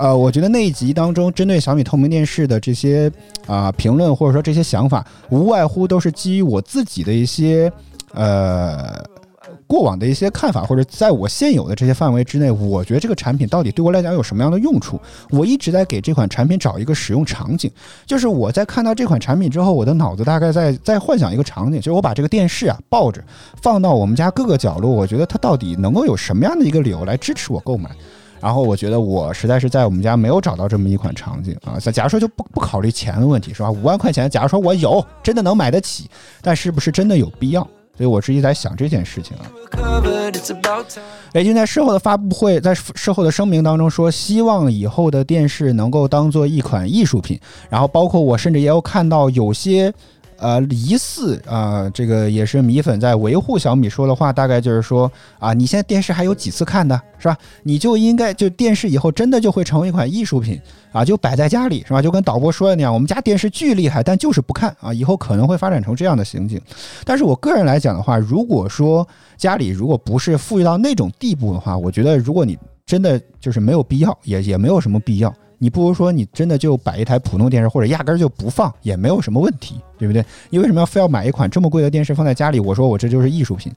[0.00, 3.12] 呃，我觉得那一集当中针对小米透明电视的这些
[3.46, 7.70] 啊、评论或者说这些想法，无外乎都是基于我自己的一些
[8.14, 9.04] 呃
[9.66, 14.98] 过往的一些看法，或者在我现有的这些范围之内，我觉得这个产品到底对我来讲有什么样的用处？
[15.28, 17.70] 我一直在给这款产品找一个使用场景，
[18.06, 23.22] 就是我在看到这款产品之后，我的脑子大概在在幻想一个场景，就是我把这个电视啊抱着
[23.60, 27.90] 放到我们家各个角落，我觉得它到底能够有什么样的一个理由来支持我购买？
[28.40, 31.78] 然后我觉得我实在是在我们家没有找到这么一款场景啊。
[31.78, 33.70] 假假如说就不不考虑钱的问题是吧？
[33.70, 36.08] 五万块钱，假如说我有真的能买得起，
[36.40, 37.62] 但是不是真的有必要？
[37.96, 39.44] 所以我是一直在想这件事情啊。
[41.32, 47.38] 雷军在事后的发布会，在事后的声明当中说，希望以后的电视能够当做一款艺术品。
[47.68, 49.92] 然后包括我甚至也有看到有些。
[50.40, 57.36] 呃，疑似啊、这个也是米粉在维护小米说的话，大概就是说啊，你现在电视还有几次看的，是吧？
[57.62, 60.58] 你就应该就电视以后真的就会成为一款艺术品
[60.92, 62.00] 啊，就摆在家里，是吧？
[62.00, 66.58] 就跟导播说的那样，我们家电视巨厉害，但就是不看啊，以后可能会发展成这样的情景。
[67.04, 75.32] 但是我个人来讲的话，如果说家里如果不是富裕到那种地步的话，我觉得如果你真的就是没有必要，也也没有什么必要。
[75.62, 80.24] 你不如说你真的就摆一台普通电视，或者压根儿就不放，也没有什么问题，对不对？
[80.48, 82.58] 你为什么要非要买一款这么贵的电视放在家里？
[82.58, 83.70] 我说我这就是艺术品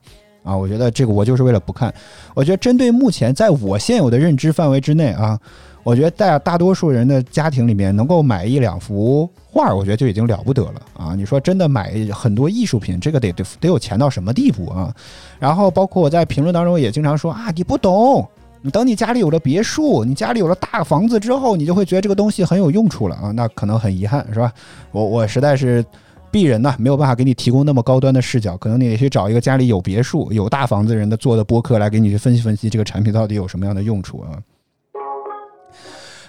[0.44, 0.56] 啊！
[0.56, 1.94] 我觉得这个我就是为了不看。
[2.34, 5.38] 我觉得针对目前在我现有的认知范围之内啊，
[5.84, 11.14] 我觉得大大多数人的家庭里面能够买一两幅画，我觉得就已经了不得了啊！
[11.16, 14.96] 你说真的买很多艺术品，这个得得得有钱到什么地步啊？
[15.38, 18.26] 然后包括我在评论当中也经常说啊，你不懂。
[18.66, 23.30] 你等你家里有了别墅，你家里有了大房子之后，你就会觉得这个东西很有用处了啊！
[23.32, 24.50] 那可能很遗憾，是吧？
[24.94, 25.84] 我我实在是
[26.32, 34.40] 鄙人呐，没有办法给你提供那么高端的视角，可能你得去找一个家里有别墅、有大房子人的做的播客来给你去分析分析这个产品到底有什么样的用处啊。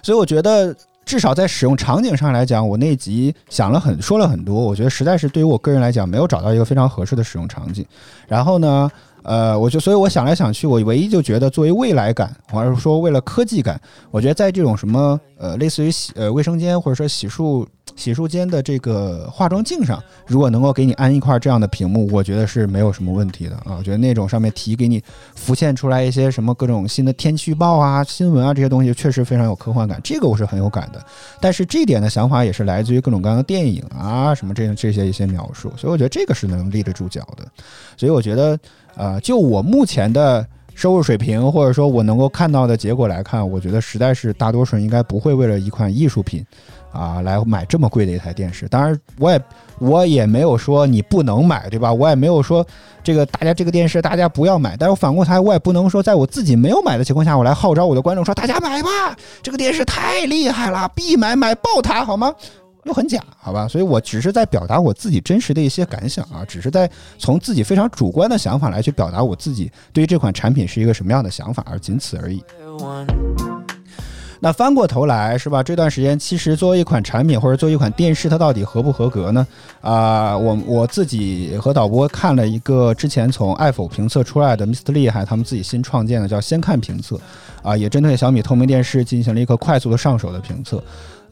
[0.03, 0.75] 所以我觉得，
[1.05, 7.87] 至少在使用场景上来讲，我那集想了很说了很多，我觉得实在是对于我个人来讲，没有找到一个非常合适的使用场景。
[8.27, 8.91] 然后呢，
[9.25, 17.67] 呃，我就所以我想来想去，我唯一就觉得作为未来感，或者说为了科技感，我觉得在这种什么呃类似于洗呃卫生间或者说洗漱
[17.97, 23.77] 洗漱间的这个化妆镜上，如果能够给你安一块这样的屏幕，我觉得是没有什么问题的啊。
[23.79, 25.03] 我觉得那种上面提给你
[25.35, 31.03] 浮现出来一些什么各种新的天气预报啊、新闻啊这些东西，确实非常有科幻感，这个我是很有感的。
[31.41, 37.47] 但是这一点的想法也是来自于各种各样的电影啊什么这这些一些描述，所以我觉得这个是能立得住脚的。
[37.97, 38.59] 所以我觉得，
[38.97, 46.45] 呃，就我目前的收入水平，或者说我能够看到的结果来看，我觉得实在是大多数人应该不会为了一款艺术品
[46.93, 48.67] 啊来买这么贵的一台电视。
[48.69, 49.41] 当然，我也
[49.79, 51.93] 我也没有说你不能买，对吧？
[51.93, 52.67] 我也没有说
[53.03, 54.77] 这个大家这个电视大家不要买。
[54.77, 62.35] 但是我反过头来，我也不能说在我自己没有买的情况下，我来号召我的观众说大家买吧，这个电视太厉害了，必买，买爆它，好吗？
[62.85, 63.67] 又很假，好吧？
[63.67, 72.43] 所以我只是在表达我自己真实的一些感想啊，只是在从自己非常主观的想法来去表达我自己对于这款产品是一个什么样的想法，而仅此而已。
[74.41, 75.63] 那翻过头来是吧？
[75.63, 79.47] 这段时间其实作为一款产品或者作为一款电视，它到底合不合格呢？
[79.81, 87.19] 啊、我我自己和导播看了一个之前从爱否评测出来的 Mr 厉害他们自己新创建的叫先看评测，
[87.63, 90.83] 啊、也针对小米透明电视进行了一个快速的上手的评测。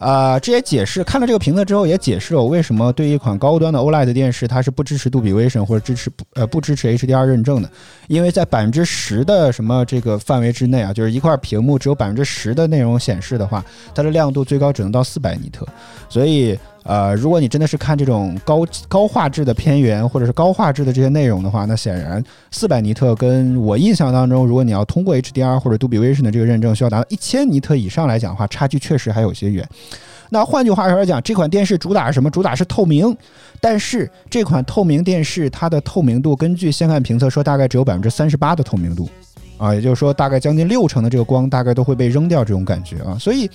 [0.03, 7.70] 啊、这也解释看了这个评测之后，也解释了我为什么对一款高端的 OLED 电视，它是不支持杜比 Vision 或者支持不呃不支持 HDR 认证的，
[8.09, 15.64] 因为在百分之十的什么这个范围之内啊，就是一块屏幕只有百分之十的内容显示的话，它的亮度最高只能到四百尼特，
[16.09, 29.66] 所以呃，如果你真的是看这种高高画质的片源或者是高画质的这些内容的话，那显然四百尼特跟我印象当中，如果你要通过 HDR 或者杜比 Vision 的这个认证，需要达到一千尼特以上来讲的话，差距确实还有些远。
[30.30, 32.30] 那换句话说来讲，这款电视主打是什么？
[32.30, 33.14] 主打是透明，
[33.61, 39.07] 但是这款透明电视它的透明度，根据先看评测说，大概只有百分之三十八的透明度，
[39.59, 43.14] 啊，也就是说大概将近六成的这个光大概都会被扔掉这种感觉啊。
[43.20, 43.49] 所以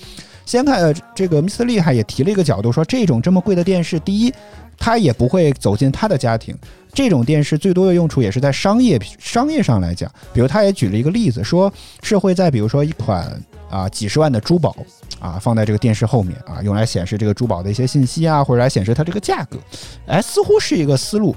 [0.48, 4.32] 先看呃这个 Mr 厉害也提了一个角度，说这种这么贵的电视，第一，
[4.78, 6.56] 它也不会走进他的家庭。
[6.94, 11.70] 这种电视最多的用处也是在商业商业上来讲，比如他也举了一个例子，说
[12.02, 13.38] 是会在比如说一款
[13.68, 14.74] 啊几十万的珠宝
[15.20, 19.58] 啊放在这个电视后面啊，用来显示这个珠宝的一些信息啊，或者来显示它这个价格，
[20.06, 21.36] 哎，似乎是一个思路。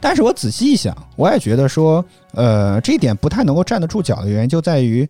[0.00, 5.08] 但是我仔细一想，我也觉得说，呃，这一点不太能够站得住脚的原因就在于，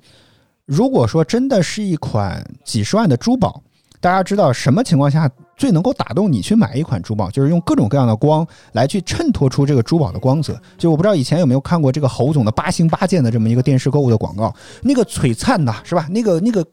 [0.66, 3.62] 如果说真的是一款几十万的珠宝，
[4.00, 10.58] 大家知道什么情况下最能够打动你去买一款珠宝，就是用各种各样的光来去衬托出这个珠宝的光泽。
[10.78, 16.06] 就我不知道以前有没有看过这个侯总的八星八件的这么一个电视购物的广告，那个璀璨呐，是吧？
[16.10, 16.64] 那个那个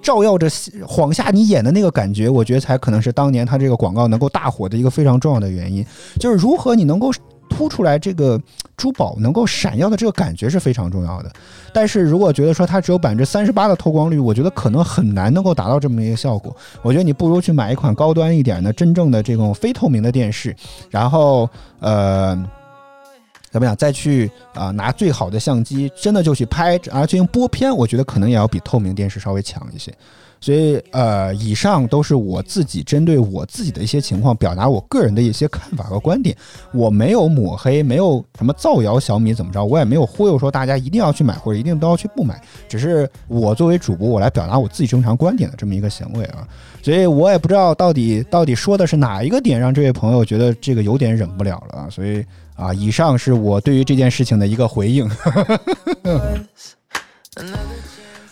[0.00, 0.48] 照耀着
[0.86, 5.84] 晃下你眼的那个感觉，我觉得才可能是当年他这个广告能够大火的一个非常重要的原因，
[6.20, 7.10] 就是如何你能够。
[7.50, 8.40] 凸出来这个
[8.76, 11.30] 珠宝能够闪耀的这个感觉是非常重要的。
[11.74, 16.56] 但是如果觉得说它只有百分之三十八的透光率，我觉得可能很难能够达到这么一个效果。
[16.80, 20.56] 我觉得你不如去买一款高端一点的真正的这种非透明的电视，
[20.88, 22.42] 然后呃。
[23.52, 23.74] 怎么样？
[23.74, 29.92] 再去啊、拿最好的相机，真的就去拍，然后进行播片，我觉得可能也要比透明电视稍微强一些。
[30.40, 36.34] 所以呃，以上都是我自己针对我自己的一些情况，表达我个人的一些看法和观点。
[36.72, 46.46] 我没有抹黑，没有什么造谣小米怎么着，我也没有忽悠说大家一定要去买或者一定都要去不买，只是我作为主播，我来表达我自己正常观点的这么一个行为啊。
[46.82, 51.90] 所以我也不知道到底到底说的是哪一个点让这位朋友觉得这个有点忍不了了啊。
[51.90, 52.24] 所以
[52.54, 55.06] 啊，以上是我对于这件事情的一个回应。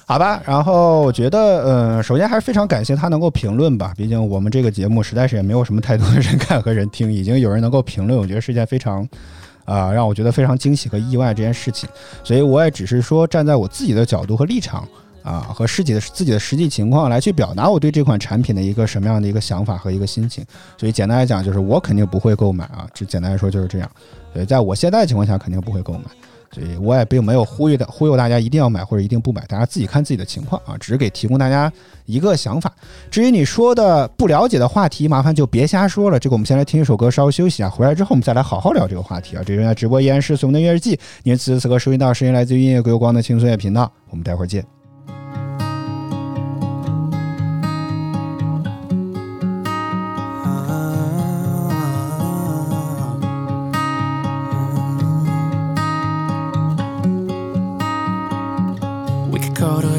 [0.08, 9.06] 好吧，然后我觉得，呃，首先还是非常感谢他能够评论吧，毕竟我们这个节目实在是也没有什么太多的人看和人听，已经有人能够评论，我觉得是一件非常，
[9.66, 11.86] 啊、让我觉得非常惊喜和意外这件事情，
[12.24, 14.88] 所以我也只是说站在我自己的角度和立场。
[15.24, 20.42] 啊，和自己的自己的实际情况来去表达我对这款产品的一个什么样的一个想法和一个心情，
[20.78, 23.90] 所以简单来讲就是我肯定不会购买啊，就简单来说就是这样。
[24.32, 26.04] 所以在我现在情况下肯定不会购买，
[26.50, 31.70] 所以我也并没有忽悠的忽悠大家一定要买或者一定不买，大家自己看自己的情况啊，只是给提供大家
[32.06, 32.72] 一个想法。
[33.10, 36.18] 至于你说的不了解的话题，麻烦就别瞎说了。
[36.18, 39.42] 这个我们先来听一首歌，稍微休息啊，回来之后我们再来好好聊这个话题啊。
[39.44, 44.77] 这人在直播依然是随我们的音乐日记，您此时此刻收听到声音来自于音乐归有光的轻松乐频道，我们待会儿见。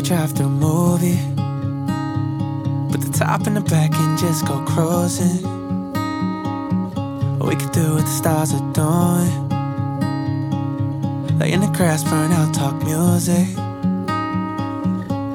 [0.09, 1.19] To a movie.
[2.91, 5.43] Put the top in the back and just go cruising.
[7.39, 9.49] We could do what the stars are doing.
[11.37, 13.55] Lay in the grass, burn out, talk music.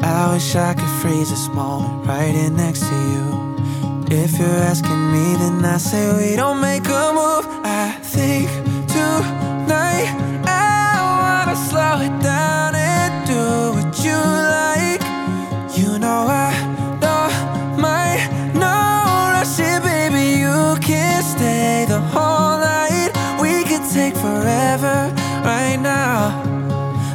[0.02, 3.56] I wish I could freeze this moment right in next to you.
[4.10, 7.46] If you're asking me, then I say we don't make a move.
[7.62, 8.48] I think
[8.88, 10.23] tonight
[21.24, 23.10] stay the whole night.
[23.40, 24.96] We could take forever
[25.42, 26.42] right now.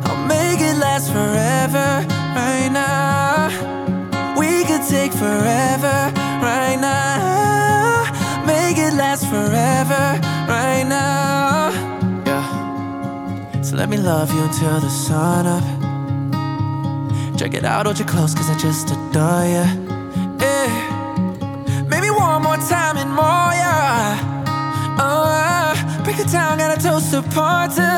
[0.05, 1.89] I'll make it last forever
[2.35, 3.49] right now.
[4.37, 5.97] We could take forever
[6.41, 8.05] right now.
[8.45, 10.03] Make it last forever
[10.47, 11.71] right now.
[12.25, 13.61] Yeah.
[13.61, 15.65] So let me love you until the sun up.
[17.37, 19.78] Check it out, hold you close, cause I just adore ya.
[27.19, 27.91] Apart to.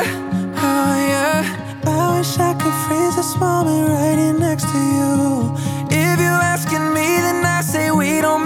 [0.68, 1.40] Oh, yeah.
[1.86, 5.54] I wish I could freeze this moment right here next to you.
[5.90, 8.44] If you're asking me, then I say we don't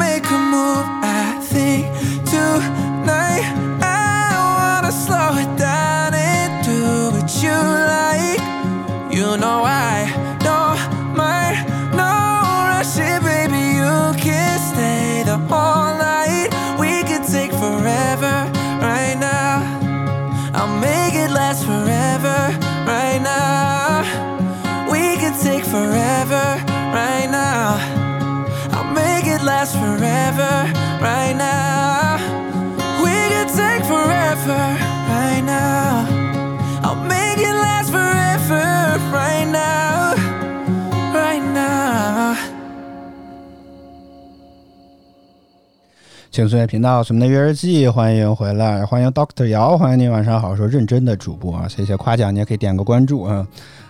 [46.36, 53.46] 轻松乐频道，我们的月日记，欢迎回来，欢迎 Doctor 姚，欢迎您，晚上好，说认真的主播啊，谢谢夸奖，你也可以点个关注啊。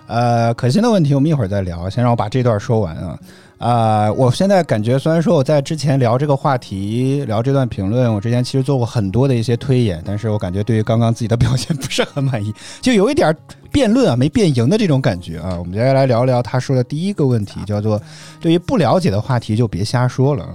[0.06, 3.18] 呃，可心的问题我们一会儿再聊，先让我把这段说完啊。
[3.58, 13.36] 啊、我现在感觉，虽然说我在之前聊这个话题，聊这段评论，我之前其实做过很多的一些推演，但是我感觉对于刚刚自己的表现不是很满意， 就有一点
[13.72, 15.56] 辩论啊没辩赢的这种感觉啊。
[15.58, 18.00] 我们接下来聊聊他说的第一个问题，叫做
[18.40, 20.46] 对于不了解的话题就别瞎说了。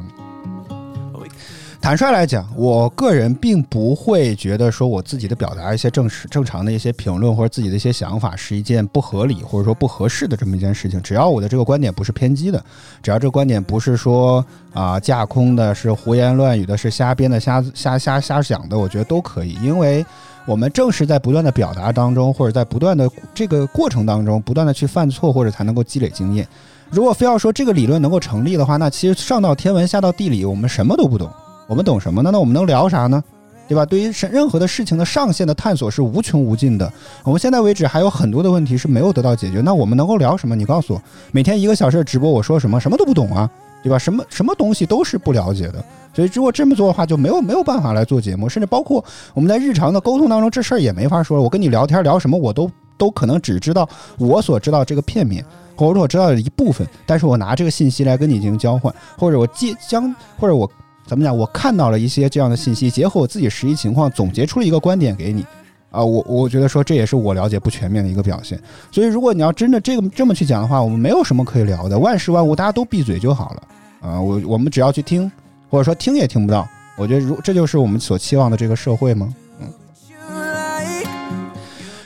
[1.82, 11.02] 坦率来讲，我个人并不会觉得说我自己的表达一些正式正常的一些评论或者自己的一些想法是一件不合理或者说不合适的这么一件事情。
[11.02, 12.64] 只要我的这个观点不是偏激的，
[13.02, 20.06] 只要这个观点不是说啊、架空的、是胡言乱语的、是瞎编的、瞎瞎瞎瞎想的，我觉得都可以，因为。
[20.48, 26.48] 我们正是在不断的表达当中，或者在不断的这个过程当中，不断的去犯错，或者才能够积累经验。
[26.90, 31.30] 如果非要说这个理论能够成立的话，那其实上到天文，下到地理，我们什么都不懂。
[31.72, 32.32] 我们懂什么呢？
[32.34, 33.24] 那我们能聊啥呢？
[33.66, 33.86] 对吧？
[33.86, 36.92] 对于任何的事情的上限的探索是无穷无尽的。
[37.24, 40.54] 我们现在为止还有很多的问题是没有得到解决，那我们能够聊什么？
[40.54, 41.02] 你告诉我，
[41.32, 43.50] 每天一个小时的直播，我说什么，什么都不懂啊，
[43.82, 43.98] 对吧？
[43.98, 45.82] 什么什么东西都是不了解的。
[46.14, 49.02] 所以如果这么做的话，就没有没有办法来做节目，甚至包括
[49.34, 51.42] 我们在日常的沟通当中，这事儿也没法说了。
[51.42, 55.42] 我跟你聊天聊什么，我都都可能只知道我所知道这个片面，
[55.78, 60.70] 或者我知道的一部分，但是我拿这个信息来跟你进行交换，或者我借将，或者我
[61.06, 65.46] 怎么讲，我看到了一些这样的信息，结合我自己实际情况，总结出了一个观点给你。
[65.90, 68.58] 啊，我我觉得说这也是我了解不全面的一个表现。
[68.92, 73.64] 所以如果你要真的这个这么去讲的话，我们没有什么可以聊的，万事万物大家都闭嘴就好了。
[74.00, 75.30] 啊，我我们只要去听，
[75.70, 76.66] 或者说听也听不到。
[76.96, 79.34] 我觉得如这就是我们所期望的这个社会吗？
[79.60, 79.68] 嗯，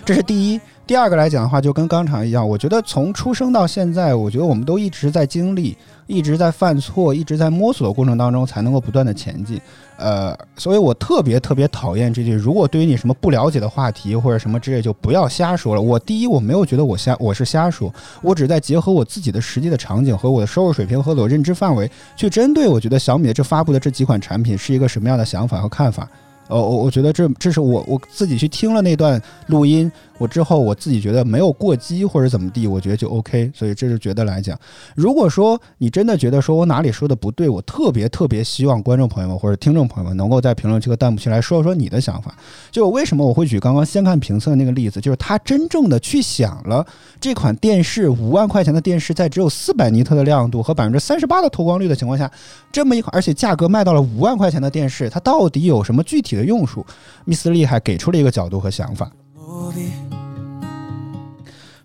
[0.03, 0.59] 这是第一。
[0.87, 5.75] 第二个来讲的话，就跟刚才一样，我觉得从出生到现在，我觉得我们都一直在经历，
[6.05, 9.59] 一直在犯错，一直在摸索的过程当中，才能够不断的前进。
[9.97, 15.81] 呃，所以我特别特别讨厌这句，如果对于你什么不了解的话题或者什么之类，就不要瞎说了。
[15.81, 26.07] 我第一，我没有觉得我瞎，我是瞎说，我只是在结合我自己的实际的场景和我的收入水平和我认知范围，去针对我觉得小米的这发布的这几款产品是一个什么样的想法和看法。
[26.47, 33.51] 呃，我我觉得这这是我我自己去听了那段录音，我之后我自己觉得没有过激或者怎么地，我觉得就 OK。
[33.53, 34.57] 所以这是觉得来讲，
[34.95, 42.35] 如果说你真的觉得说我哪里说的不对，我特别特别希望观众朋友们或者听众朋友们能够在评论区和弹幕区来说说你的想法。
[42.69, 46.85] 就为什么我会举刚刚先看评测的那个例子，就是他真正的去想了
[47.19, 52.31] 这款电视五万块钱的电视，在只有四百尼特的亮度和百分之三十八的透光率的情况下，
[52.71, 56.85] 这么一款而且价格卖到了五万块钱的电视，它到底有什么具体的用处？
[57.25, 59.09] 密斯利还给出了一个角度和想法。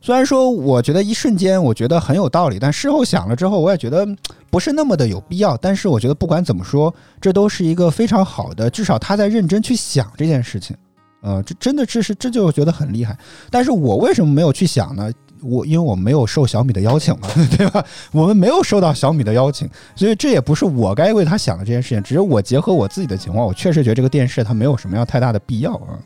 [0.02, 4.06] 虽然说我觉得一瞬间我觉得很有道理，但事后想了之后，我也觉得
[4.50, 5.56] 不是那么的有必要。
[5.58, 10.74] 但是我觉得不管怎么说，这都是一个非常好的，至少他在认真去想这件事情。
[11.20, 13.16] 呃，这真的这是这就觉得很厉害。
[13.50, 15.12] 但是我为什么没有去想呢？
[15.42, 17.84] 我因为我没有受小米的邀请嘛， 对吧？
[18.12, 22.02] 我们没有受到小米的邀请，所以这也不是我该为他想的这件事情。
[22.02, 25.98] 只是我结合我自己的情况，我确实觉得这个电视它没有什么要太大的必要啊。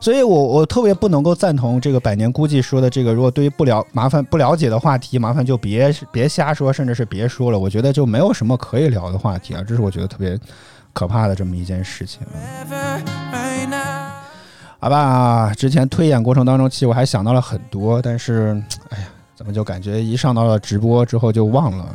[0.00, 7.58] 所以我我特别不能够赞同这个百年估计说的这个，如果对于不了麻烦不了解的话题，麻烦就别别瞎说，甚至是别说了。
[7.58, 10.38] 我觉得就没有什么可以聊的话题啊，这是我觉得特别
[10.92, 14.07] 可怕的这么一件事情啊。
[14.80, 21.86] 好吧，之前推演过程当中，其实我还想到了很多，但是，哎呀，怎么就感觉一上到了直播之后就忘了？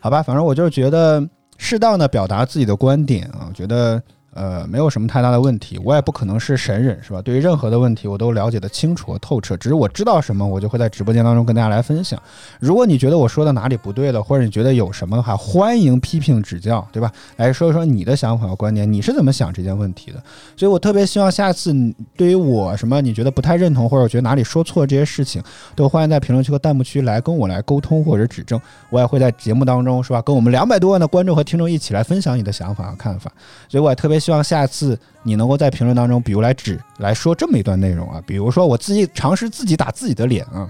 [0.00, 1.22] 好吧，反正我就是觉得
[1.58, 4.02] 适当的表达自己的观点啊，我觉得
[4.38, 5.78] 呃没有什么太大的问题。
[5.84, 7.20] 我也不可能是神人，是吧？
[7.20, 9.56] 对于任何的问题，我都了解的清楚和透彻。
[9.56, 12.20] 只是我知道什么，我就会在直播间当中跟大家来分享。
[12.60, 17.12] 如果你觉得我说的哪里不对了，或者你觉得有什么的话，欢迎批评指教，对吧？
[17.36, 20.22] 来说一说你的想法和观点，你是怎么想这件问题的？
[20.56, 21.74] 所以我特别希望下次
[22.16, 25.42] 对于我什么你觉得不太认同，或者我觉得哪里说错这些事情，
[25.74, 28.60] 都欢迎在评论区和弹幕区来跟我来沟通或者指正。
[28.90, 33.32] 我也会在节目当中是吧，跟我们两百多万的观众和听众一起来分享你的想法和看法。
[33.68, 40.68] 所以我也特别希望下次你能够在评论当中，比如来指来说这么一段内容啊，比如说我自己尝试自己打自己的脸啊。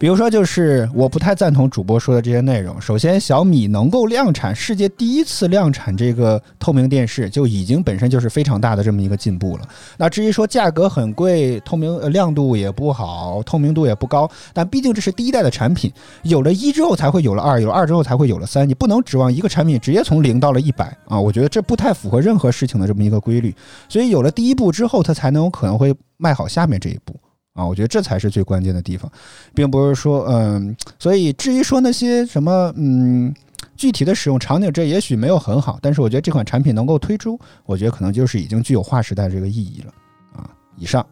[0.00, 2.80] 比如说，就是我不太赞同主播说的这些内容。
[2.80, 9.68] 首先，小米能够量产世界第一次量产这个透明电视，就已经本身就是非常大的这么一个进步了。
[9.96, 15.92] 那至于说价格很贵，透明亮度也不好，透明度也不高，但毕竟这是第一代的产品，
[16.22, 21.18] 有了一之后才会有了二，有了二之后才会有了三，你不能指望一个产品直接从零到了一百啊！
[21.18, 23.52] 我觉得这不太符合任何事情的这么一个规律。
[23.88, 27.18] 所以有了第一步之后，它才能有可能会迈好下面这一步。
[27.58, 29.10] 啊，我觉得这才是最关键的地方，
[29.52, 33.34] 并不是说，嗯，所以至于说那些什么，嗯，
[33.76, 37.36] 具体的使用场景，这也许没有很好，但是我觉得这款产品能够推出，
[37.66, 39.92] 我觉得可能就是已经具有划时代这个意义了，
[40.36, 41.04] 啊，以上，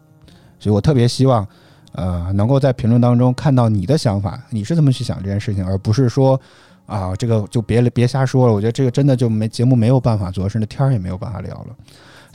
[0.61, 1.45] 所以我特别希望，
[1.91, 6.41] 呃，能够在评论当中看到你的想法，你是怎么去想这件事情，而不是说，
[6.87, 11.75] 啊，这个就别别瞎说了，我觉得这个真的就没节目没有办法做，甚至天儿也没有办法聊了。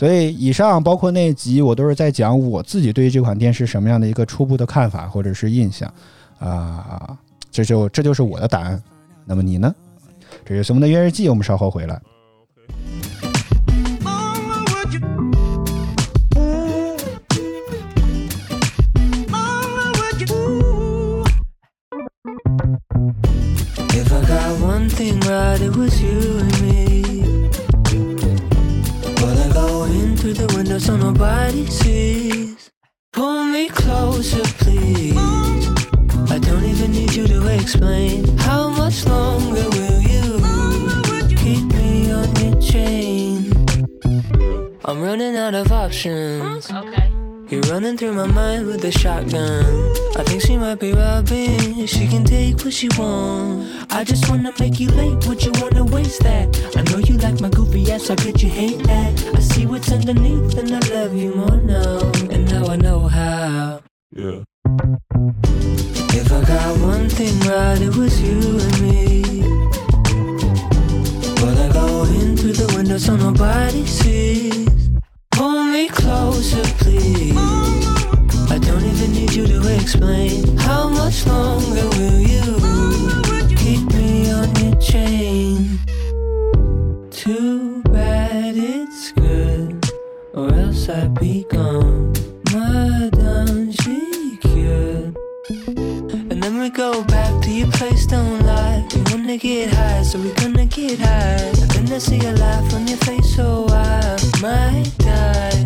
[0.02, 5.94] 所以，以上包括那集，我都是在讲我自己对于这款电视什么样的一个初步的看法或者是印象，
[6.40, 7.16] 啊，
[7.52, 8.82] 这就这就是我的答案。
[9.26, 9.72] 那么你呢？
[10.44, 11.30] 这是什么的约日记？
[11.30, 12.02] 我们稍后回来。
[23.94, 26.71] If I got one thing right, it was you and me.
[30.22, 32.70] through the window so nobody sees.
[33.12, 35.18] Pull me closer, please.
[36.30, 38.38] I don't even need you to explain.
[38.38, 40.38] How much longer will you
[41.36, 43.52] keep me on your chain?
[44.86, 46.72] I'm running out of options.
[46.72, 47.11] Okay.
[47.52, 49.66] You're running through my mind with a shotgun.
[50.16, 51.86] I think she might be robbing.
[51.86, 53.70] She can take what she wants.
[53.90, 55.28] I just wanna make you late.
[55.28, 56.48] Would you wanna waste that?
[56.78, 58.08] I know you like my goofy ass.
[58.08, 59.36] How could you hate that?
[59.36, 62.00] I see what's underneath, and I love you more now.
[62.32, 63.82] And now I know how.
[64.14, 64.44] Yeah.
[66.20, 69.44] If I got one thing right, it was you and me.
[71.42, 74.61] Well, I go in through the window so nobody sees.
[75.42, 77.36] Pull me closer, please.
[77.36, 80.56] I don't even need you to explain.
[80.56, 82.46] How much longer will you
[83.56, 85.80] keep me on your chain?
[87.10, 89.84] Too bad it's good,
[90.36, 92.14] or else I'd be gone.
[92.54, 95.18] Madame, she cured.
[96.30, 98.88] And then we go back to your place, don't lie.
[98.94, 101.50] You wanna get high, so we gonna get high.
[101.62, 105.64] And then I see a laugh on your face, so I might die.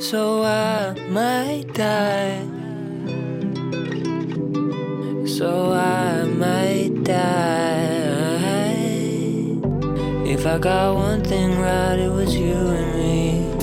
[0.00, 2.42] So I might die.
[5.26, 7.76] So I might die.
[10.26, 13.54] If I got one thing right, it was you and me.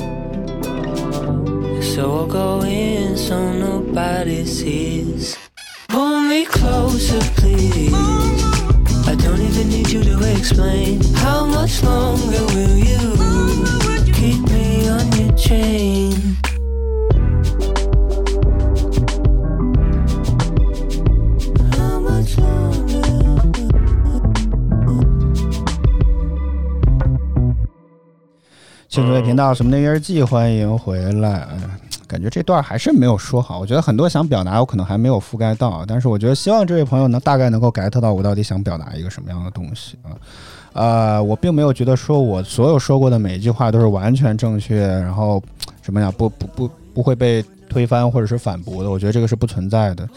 [1.81, 5.37] So I'll go in so nobody sees.
[5.89, 8.52] Pull me closer, please.
[9.05, 11.01] I don't even need you to explain.
[11.15, 13.15] How much longer will you
[14.13, 16.37] keep me on your chain?
[21.77, 23.01] How much longer?
[28.89, 31.47] 庆祝频道什么的日记，欢迎回来。
[32.13, 40.13] 感觉这段还是没有说好，我觉得很多想表达，我可能还没有覆盖到，但是我觉得希望这位朋友能大概能够 get 到我到底想表达一个什么样的东西啊。
[40.73, 45.41] 呃，我并没有觉得说我所有说过的每一句话都是完全正确，然后
[45.81, 50.07] 什么呀，不不不不会被推翻或者是反驳的，我觉得这个是不存在的。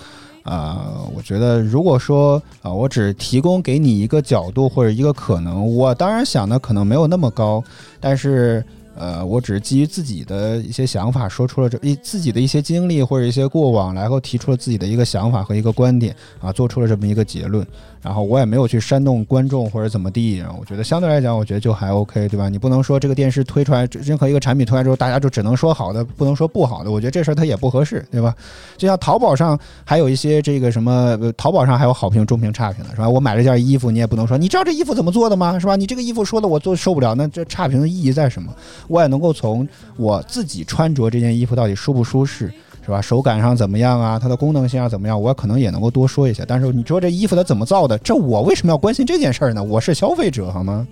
[0.43, 7.65] 啊、我觉得如果说啊、我只提供给你一个角度或者一个可能，我当然想的可能没有那么高，
[7.99, 8.65] 但是
[8.99, 17.67] 呃，我只是基于自己的一些想法说出了这一自己的一些经历或者一些过往，然后提出了自己的一个想法和一个观点啊，做出了这么一个结论。
[18.07, 22.49] 然后我也没有去煽动观众或者怎么地，我觉得相对来讲，我觉得就还 OK，对吧？
[22.49, 26.91] 你不能说这个电视推出来，任何一个产品推出来之后，大家就只能说好的，不能说不好的。
[26.93, 28.33] 我觉得这事儿它也不合适，对吧？
[28.77, 33.09] 就像淘宝上还有一些这个什么，淘宝上还有好评、中评、差评的，是吧？
[33.09, 35.59] 我买了件衣服，你也不能说你知道这衣服怎么做的吗？
[35.59, 35.75] 是吧？
[35.75, 38.55] 你这个衣服说的我做受不了，那这差评的意义在什么？
[38.87, 42.53] 我也能够从我自己穿着这件衣服到底舒不舒适。
[42.87, 43.03] 是吧？
[43.03, 44.17] 手感上怎么样啊？
[44.17, 45.21] 它的功能性上怎么样？
[45.21, 46.45] 我可能也能够多说一些。
[46.47, 47.99] 但是你说这衣服它怎么造的？
[47.99, 49.61] 这我为什么要关心这件事儿呢？
[49.61, 50.87] 我是消费者，好吗？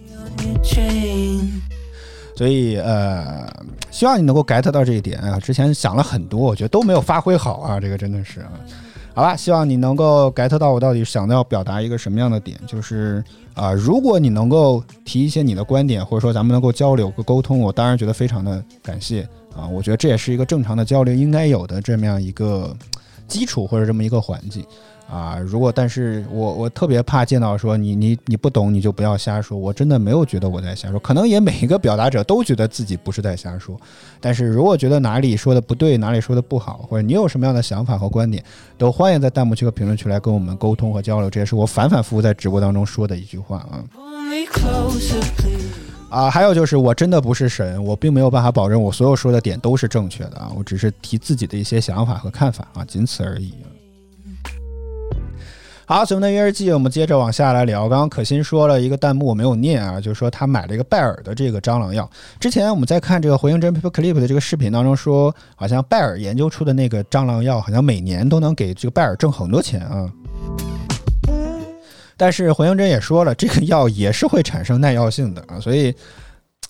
[2.37, 3.49] 所以呃，
[3.93, 5.39] 希望你能够 get 到这一点啊。
[5.39, 8.51] 之前想了很多，我觉得都没有发挥好啊，这个真的是啊。
[9.15, 13.23] 好吧，希望你能够 get 到我到底想要表达一个什么样的点，就是
[13.55, 19.67] 啊、如果你能够提一些你的观点，或者说咱们能够交流和沟通，我当然觉得非常的感谢啊。
[19.67, 22.77] 我觉得这也是一个正常的交流应该有的这么样一个
[23.29, 24.65] 基础或者这么一个环境。
[25.07, 33.79] 啊，如果但是我我特别怕见到说你你你不懂你就不要瞎说，我真的没有觉得我在瞎说，可能也每一个表达者都觉得自己不是在瞎说，
[34.19, 38.43] 但是如果觉得哪里说的不对，哪里说的不好，或者你有什么样的想法和观点，
[38.79, 43.85] 都欢迎在弹幕区和评论区来跟我们沟通和交流，这也是我反反复复在直播当中说的一句话啊。
[44.51, 45.84] Closer.
[46.15, 53.53] 啊，还有就是，我真的不是神，我并没有办法保证我所有说的点都是正确的啊，我只是提自己的一些想法和看法啊，仅此而已。
[55.87, 57.89] 好，随我们的约日记，我们接着往下来聊。
[57.89, 62.09] 刚刚可心说了一个弹幕，我没有念啊，就是说他买了一个拜耳的这个蟑螂药。
[62.39, 70.09] 之前我们在看这个回应真 Paper Clip 的这个视频当中说，好像拜耳研究出的那个蟑螂药，好像每年都能给这个拜耳挣很多钱啊。
[72.17, 75.95] 但是回应真也说了，这个药也是会产生耐药性的啊，所以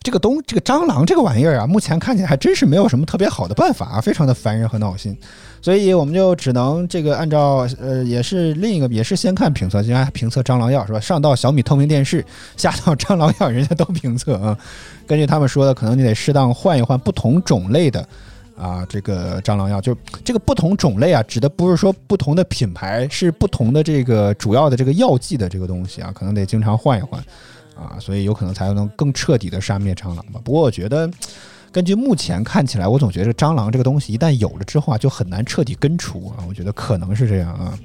[0.03, 5.16] 这个东这个蟑螂这个玩意儿啊，目前看起来还真是没有什么特别好的办法啊，非常的烦人和闹心，
[5.62, 11.01] 所以我们就只能这个按照呃，也是另一个也是先看评测，现在评测蟑螂药是吧？
[11.01, 12.24] 上到小米透明电视，
[12.57, 14.57] 下到蟑螂药，人家都评测啊。
[15.07, 18.07] 根据他们说的，可能你得适当换一换不同种类的。
[18.57, 27.21] 啊，这个蟑螂药就这个不同种类啊，指的不是说不同的品牌，是不同的这个主要的这个药剂的这个东西啊，可能得经常换一换
[27.75, 30.41] 啊，所以有可能才能更彻底的杀灭蟑螂吧。
[30.45, 31.11] 不过我觉得，
[31.73, 37.77] 根据目前看起来，我总觉得蟑螂这个东西一旦有了之后啊，就很难彻底根除啊，我觉得可能是这样啊。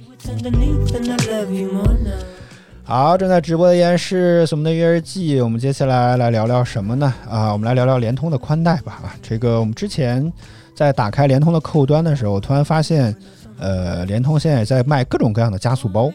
[2.84, 5.40] 好，正在直播的依然是我们的约日记。
[5.42, 7.14] 我们接下来来聊聊什么呢？
[7.28, 9.00] 啊，我们来聊聊联通的宽带吧。
[9.04, 10.32] 啊，这个我们之前
[10.80, 13.14] 在打开联通的客户端的时候，突然发现，
[13.58, 16.10] 呃，联通现在也在卖各种各样的加速包。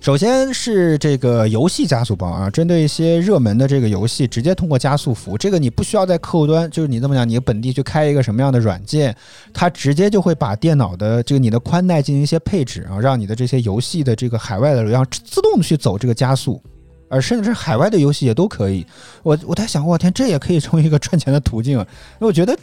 [0.00, 9.12] 首先是这个游戏加速包啊，针对一些热门的这个游戏，直接通过加速服，这个你不需要在客户端，就是你这么讲，你本地去开一个什么样的软件，
[9.52, 16.62] 它直接就会把电脑的这个你的宽带进行一些配置啊，让你的这些游戏的这个海外的流量自动去走这个加速。
[17.12, 18.86] 而甚至是海外的游戏也都可以，
[19.22, 21.86] 我我在想，我天，这也可以成为一个赚钱的途径啊！
[22.14, 22.58] 因为我觉得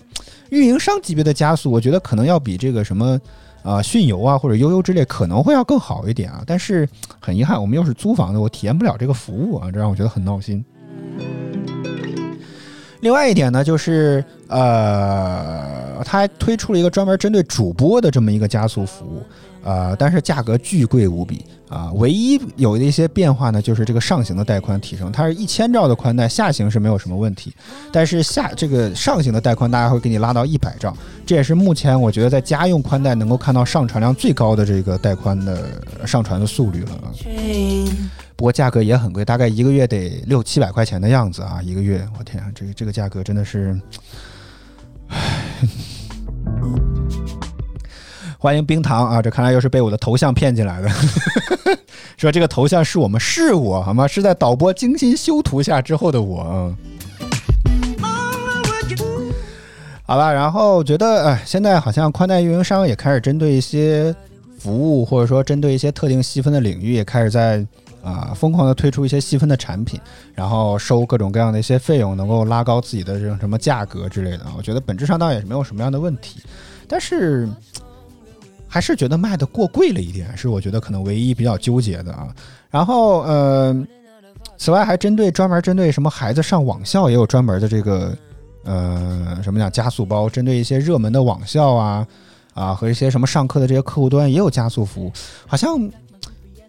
[0.49, 3.19] 运营商级别的加速，我觉得可能要比这个什么
[3.61, 6.41] 啊、迅游啊或者悠悠之类可能会要更好一点啊。
[6.47, 6.89] 但是
[7.19, 10.65] 很遗憾，我们又是租房的，我体验不了这个服务啊，这让我觉得很闹心。
[13.01, 19.23] 另外一点呢，就是呃，它还推出了一个专门针对主播的这么一个加速服务，
[19.63, 27.53] 呃，但是价格巨贵无比啊、唯一有的一些变化呢，就是这个上行的带宽提升，它是一千兆的宽带，下行是没有什么问题，
[27.91, 30.97] 但是下这个上行的带宽大家会给你拉到一百兆，
[31.27, 37.13] 这也是目前我觉得在家用宽带能够看到上传量最高的这个带宽的上传的速率了啊。
[38.35, 43.79] 不过价格也很贵，大概一个月得六七百块钱的样子啊，一个月，我天啊，这个这个价格真的是，
[45.09, 45.19] 唉。
[48.41, 50.89] 欢迎冰糖啊，这看来又是被我的头像骗进来的，
[52.15, 54.07] 说这个头像是我们是我好吗？
[54.07, 56.47] 是在导播精心修图下之后的我。
[56.49, 56.75] 嗯
[60.05, 64.15] 好吧，然后觉得，哎，现在好像宽带运营商也开始针对一些
[64.57, 67.63] 服务，或者说针对一些特定细分的领域，也开始在
[68.01, 69.99] 啊、疯狂的推出一些细分的产品，
[70.33, 74.45] 然后收各种各样的一些费用，能够拉高自己的这种什么价格之类的。
[74.57, 76.39] 我觉得本质上倒也是没有什么样的问题，
[76.87, 77.47] 但是
[78.71, 82.27] 还是觉得卖的过贵了一点，是我觉得可能唯一比较纠结的啊。
[82.69, 83.75] 然后呃，
[84.57, 88.15] 此外还针对专门针对什么孩子上网校也有专门的这个
[88.63, 92.07] 呃什么讲加速包，针对一些热门的网校啊
[92.53, 95.11] 啊和一些什么上课的这些客户端也有加速服务，
[95.47, 95.75] 好像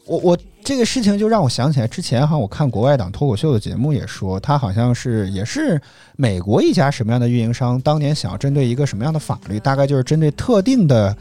[0.07, 5.79] 我我这个事情就让我想起来之前哈，我看国外档脱口秀的节目也说，他好像是也是
[6.17, 11.15] 美国一家什么样的运营商，当年想要针对一个什么样的法律，大概就是针对特定的。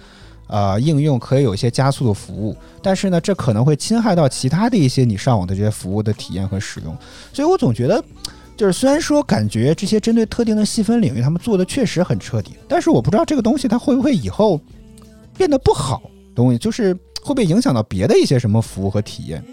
[0.50, 6.98] 呃，应用可以有一些加速的服务，但是呢，这可能会侵害到其他的一些你上网的这些服务的体验和使用，
[7.32, 8.04] 所以我总觉得，
[8.58, 14.60] 就是虽然说感觉这些针对特定的细分领域，他们做的确实很彻底，但是我不知道这个东西它会不会以后
[15.38, 16.02] 变得不好，
[16.34, 19.44] 东西就是会不会影响到别的一些什么服务和体验。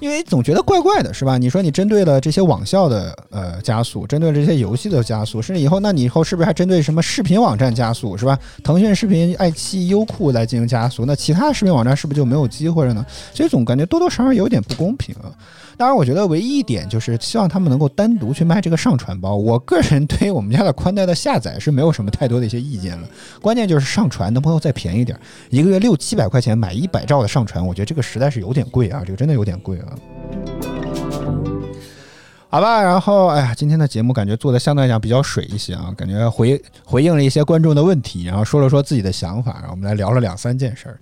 [0.00, 1.38] 因为总觉得怪怪的，是吧？
[1.38, 8.38] 你说你针对了这些网校的呃加速，针对了这些游戏的加速，甚至以后，那你以后是不是还针对什么视频网站加速，是吧？
[8.64, 13.04] 腾讯视频、爱奇艺、优酷来进行加速，那其他视频网站是不是就没有机会了呢？
[13.34, 15.30] 所以总感觉多多少少有点不公平啊。
[15.80, 19.36] 当然，我觉得唯一一点就是希望他们能够单独去卖这个上传包。
[19.36, 23.08] 我个人对于我们家的宽带的下载是没有什么太多的一些意见了，
[23.40, 29.86] 关键就是上传能不能再便宜点儿，一个月六七百块钱买一百兆的上传，我觉得这个实在是有点贵啊，这个真的有点贵啊。
[32.50, 41.00] 好吧，然后哎呀，今天的节目感觉做的相对来讲比较水一些啊，感觉回回应了一些观众的问题，然后说了说自己的想法，然后我们来聊了两三件事儿。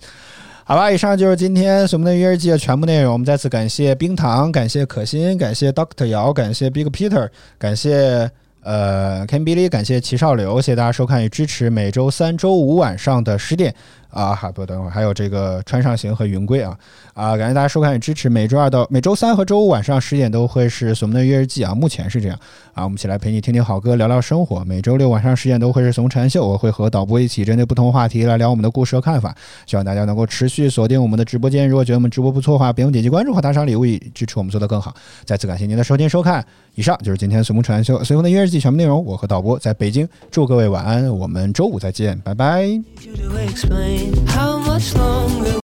[0.69, 3.11] 好吧，以上就是今天我们的育儿记的全部内容。
[3.11, 11.71] 我们再次感谢冰糖，感谢可心，感谢 Doctor 姚，感谢 Big Peter，感谢呃 Ken Billy，感谢齐少刘，谢谢大家收看与支持。
[11.71, 13.75] 每周三、周五晚上的十点
[14.11, 16.77] 啊，还不等会儿还有这个川上行和云贵啊
[17.19, 18.29] 啊，感谢大家收看与支持。
[18.29, 22.39] 每周二到每周三和周五晚上十点都会是我们的月日记啊，目前是这样
[22.75, 24.65] 啊，我们一起来陪你听听好歌，聊聊生活。
[24.65, 29.35] 每周六晚上十点都会是怂禅秀，我会和导播一起针对不同话题来聊我们的故事和看法。
[29.67, 31.69] 希望大家能够持续锁定我们的直播间。
[31.69, 34.95] 如果觉得我们直播不错的话，别忘点击关注和打赏礼物，以支持我们做得更好。
[35.25, 36.47] 再次感谢您的收听收看。
[36.77, 39.05] 以上就是今天随风传秀随风的音乐日记全部内容。
[39.05, 42.69] 我和导播在北京，祝各位晚安，我们周五再见，拜拜。